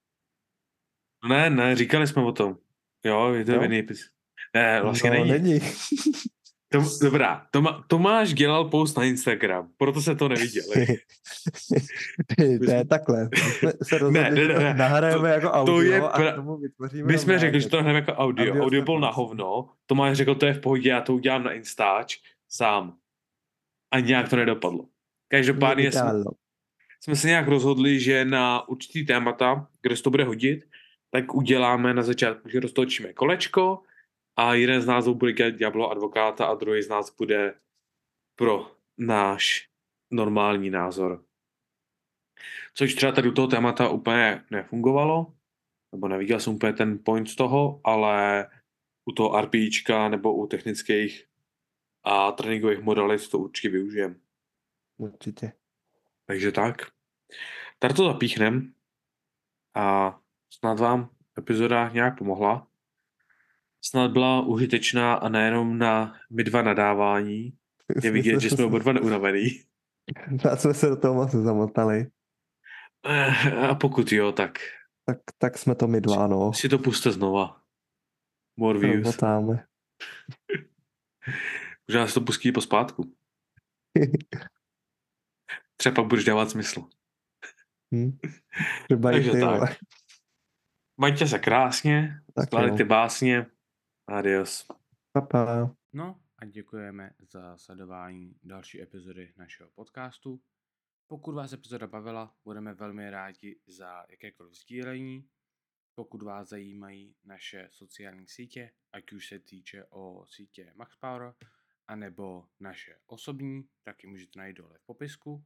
Ne, 1.29 1.49
ne, 1.49 1.75
říkali 1.75 2.07
jsme 2.07 2.23
o 2.23 2.31
tom. 2.31 2.57
Jo, 3.05 3.33
je 3.33 3.45
to 3.45 3.51
Jo? 3.51 3.61
epizodě. 3.63 4.09
Ne, 4.55 4.81
vlastně 4.81 5.09
no, 5.09 5.15
není. 5.25 5.31
není. 5.31 5.59
To, 6.71 6.83
dobrá, 7.01 7.47
Toma, 7.51 7.83
Tomáš 7.87 8.33
dělal 8.33 8.65
post 8.69 8.97
na 8.97 9.03
Instagram, 9.03 9.69
proto 9.77 10.01
se 10.01 10.15
to 10.15 10.27
neviděli. 10.29 10.97
ne, 12.67 12.85
takhle. 12.89 13.29
My 13.31 13.71
se 13.83 13.97
rozhodli, 13.97 14.21
Ne, 14.21 14.31
ne, 14.31 14.53
to 14.53 14.59
ne, 14.59 14.73
nahrajeme 14.73 15.29
jako 15.29 15.51
audio 15.51 15.81
je 15.81 16.01
a 16.01 16.19
pra- 16.19 16.31
k 16.33 16.35
tomu 16.35 16.57
vytvoříme 16.57 17.03
My 17.07 17.17
jsme 17.17 17.39
řekli, 17.39 17.61
že 17.61 17.69
to 17.69 17.77
hrajeme 17.81 17.99
jako 17.99 18.11
audio. 18.13 18.51
Audio 18.51 18.65
Audio, 18.65 18.81
byl 18.81 18.99
na 18.99 19.11
hovno. 19.11 19.69
Tomáš 19.85 20.17
řekl, 20.17 20.35
to 20.35 20.45
je 20.45 20.53
v 20.53 20.59
pohodě, 20.61 20.89
já 20.89 21.01
to 21.01 21.13
udělám 21.13 21.43
na 21.43 21.53
Instač 21.53 22.17
sám. 22.49 22.97
A 23.91 23.99
nějak 23.99 24.29
to 24.29 24.35
nedopadlo. 24.35 24.85
Každopádně 25.27 25.91
jsme, 25.91 26.23
jsme 27.01 27.15
se 27.15 27.27
nějak 27.27 27.47
rozhodli, 27.47 27.99
že 27.99 28.25
na 28.25 28.67
určitý 28.69 29.05
témata, 29.05 29.67
kde 29.81 29.97
se 29.97 30.03
to 30.03 30.09
bude 30.09 30.23
hodit, 30.23 30.65
tak 31.16 31.36
uděláme 31.36 31.93
na 31.93 32.03
začátku, 32.03 32.49
že 32.49 32.59
roztočíme 32.59 33.13
kolečko 33.13 33.84
a 34.36 34.53
jeden 34.53 34.82
z 34.82 34.86
nás 34.86 35.07
bude 35.07 35.34
dělat 35.34 35.55
Diablo 35.55 35.91
advokáta 35.91 36.45
a 36.45 36.55
druhý 36.55 36.82
z 36.82 36.89
nás 36.89 37.16
bude 37.16 37.59
pro 38.36 38.72
náš 38.97 39.70
normální 40.11 40.70
názor. 40.70 41.26
Což 42.74 42.95
třeba 42.95 43.11
tady 43.11 43.30
u 43.30 43.32
toho 43.32 43.47
témata 43.47 43.89
úplně 43.89 44.43
nefungovalo, 44.51 45.34
nebo 45.91 46.07
neviděl 46.07 46.39
jsem 46.39 46.53
úplně 46.53 46.74
ten 46.74 46.99
point 47.05 47.30
z 47.30 47.36
toho, 47.36 47.82
ale 47.84 48.47
u 49.05 49.11
toho 49.11 49.41
RPIčka 49.41 50.09
nebo 50.09 50.36
u 50.36 50.47
technických 50.47 51.28
a 52.03 52.32
tréninkových 52.32 52.80
modalit 52.80 53.30
to 53.30 53.39
určitě 53.39 53.70
využijem. 53.70 54.22
Určitě. 54.97 55.51
Takže 56.26 56.51
tak. 56.51 56.76
Tady 57.80 57.93
to 57.93 58.05
zapíchnem 58.05 58.74
a 59.76 60.20
snad 60.57 60.79
vám 60.79 61.09
epizoda 61.37 61.89
nějak 61.89 62.17
pomohla. 62.17 62.67
Snad 63.81 64.11
byla 64.11 64.41
užitečná 64.41 65.13
a 65.13 65.29
nejenom 65.29 65.77
na 65.77 66.13
my 66.29 66.43
dva 66.43 66.61
nadávání. 66.61 67.53
Je 68.03 68.11
vidět, 68.17 68.39
že 68.39 68.49
jsme 68.49 68.65
oba 68.65 68.79
dva 68.79 68.93
neunavený. 68.93 69.47
Na 70.45 70.55
co 70.55 70.61
jsme 70.61 70.73
se 70.73 70.89
do 70.89 70.95
toho 70.95 71.13
moc 71.13 71.31
zamotali. 71.31 72.07
Eh, 73.07 73.51
A 73.51 73.75
pokud 73.75 74.11
jo, 74.11 74.31
tak 74.31 74.59
Tak, 75.05 75.17
tak 75.37 75.57
jsme 75.57 75.75
to 75.75 75.87
my 75.87 76.01
dva, 76.01 76.27
no. 76.27 76.53
si 76.53 76.69
to 76.69 76.77
puste 76.79 77.11
znova. 77.11 77.61
More 78.57 78.79
views. 78.79 79.05
Robotáme. 79.05 79.65
Možná 81.87 82.07
si 82.07 82.13
to 82.13 82.21
pustí 82.21 82.51
po 82.51 82.61
zpátku. 82.61 83.13
Třeba 85.77 85.95
pak 85.95 86.05
budeš 86.05 86.25
dávat 86.25 86.49
smysl. 86.49 86.83
Hm? 87.95 88.17
Třeba 88.85 89.11
Takže 89.11 89.31
tak. 89.31 89.77
Majte 90.97 91.27
se 91.27 91.39
krásně, 91.39 92.21
Tak 92.35 92.45
skládejte 92.45 92.83
básně. 92.83 93.45
Adios. 94.07 94.67
Pa, 95.11 95.21
pa. 95.21 95.75
No 95.93 96.21
a 96.37 96.45
děkujeme 96.45 97.11
za 97.19 97.57
sledování 97.57 98.35
další 98.43 98.81
epizody 98.81 99.33
našeho 99.37 99.69
podcastu. 99.69 100.41
Pokud 101.07 101.35
vás 101.35 101.53
epizoda 101.53 101.87
bavila, 101.87 102.35
budeme 102.43 102.73
velmi 102.73 103.09
rádi 103.09 103.59
za 103.67 104.05
jakékoliv 104.09 104.53
sdílení. 104.53 105.29
Pokud 105.95 106.23
vás 106.23 106.49
zajímají 106.49 107.15
naše 107.23 107.69
sociální 107.71 108.27
sítě, 108.27 108.71
ať 108.93 109.11
už 109.11 109.27
se 109.27 109.39
týče 109.39 109.85
o 109.89 110.25
sítě 110.27 110.73
MaxPower, 110.75 111.33
anebo 111.87 112.47
naše 112.59 112.97
osobní, 113.05 113.69
tak 113.83 114.03
ji 114.03 114.09
můžete 114.09 114.39
najít 114.39 114.57
dole 114.57 114.77
v 114.77 114.85
popisku. 114.85 115.45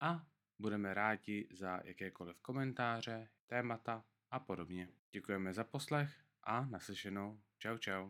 A 0.00 0.26
budeme 0.58 0.94
rádi 0.94 1.48
za 1.52 1.80
jakékoliv 1.84 2.40
komentáře, 2.40 3.28
témata 3.46 4.04
a 4.36 4.38
podobně. 4.38 4.88
Děkujeme 5.12 5.54
za 5.54 5.64
poslech 5.64 6.14
a 6.44 6.66
naslyšenou. 6.66 7.40
Čau 7.58 7.78
čau. 7.78 8.04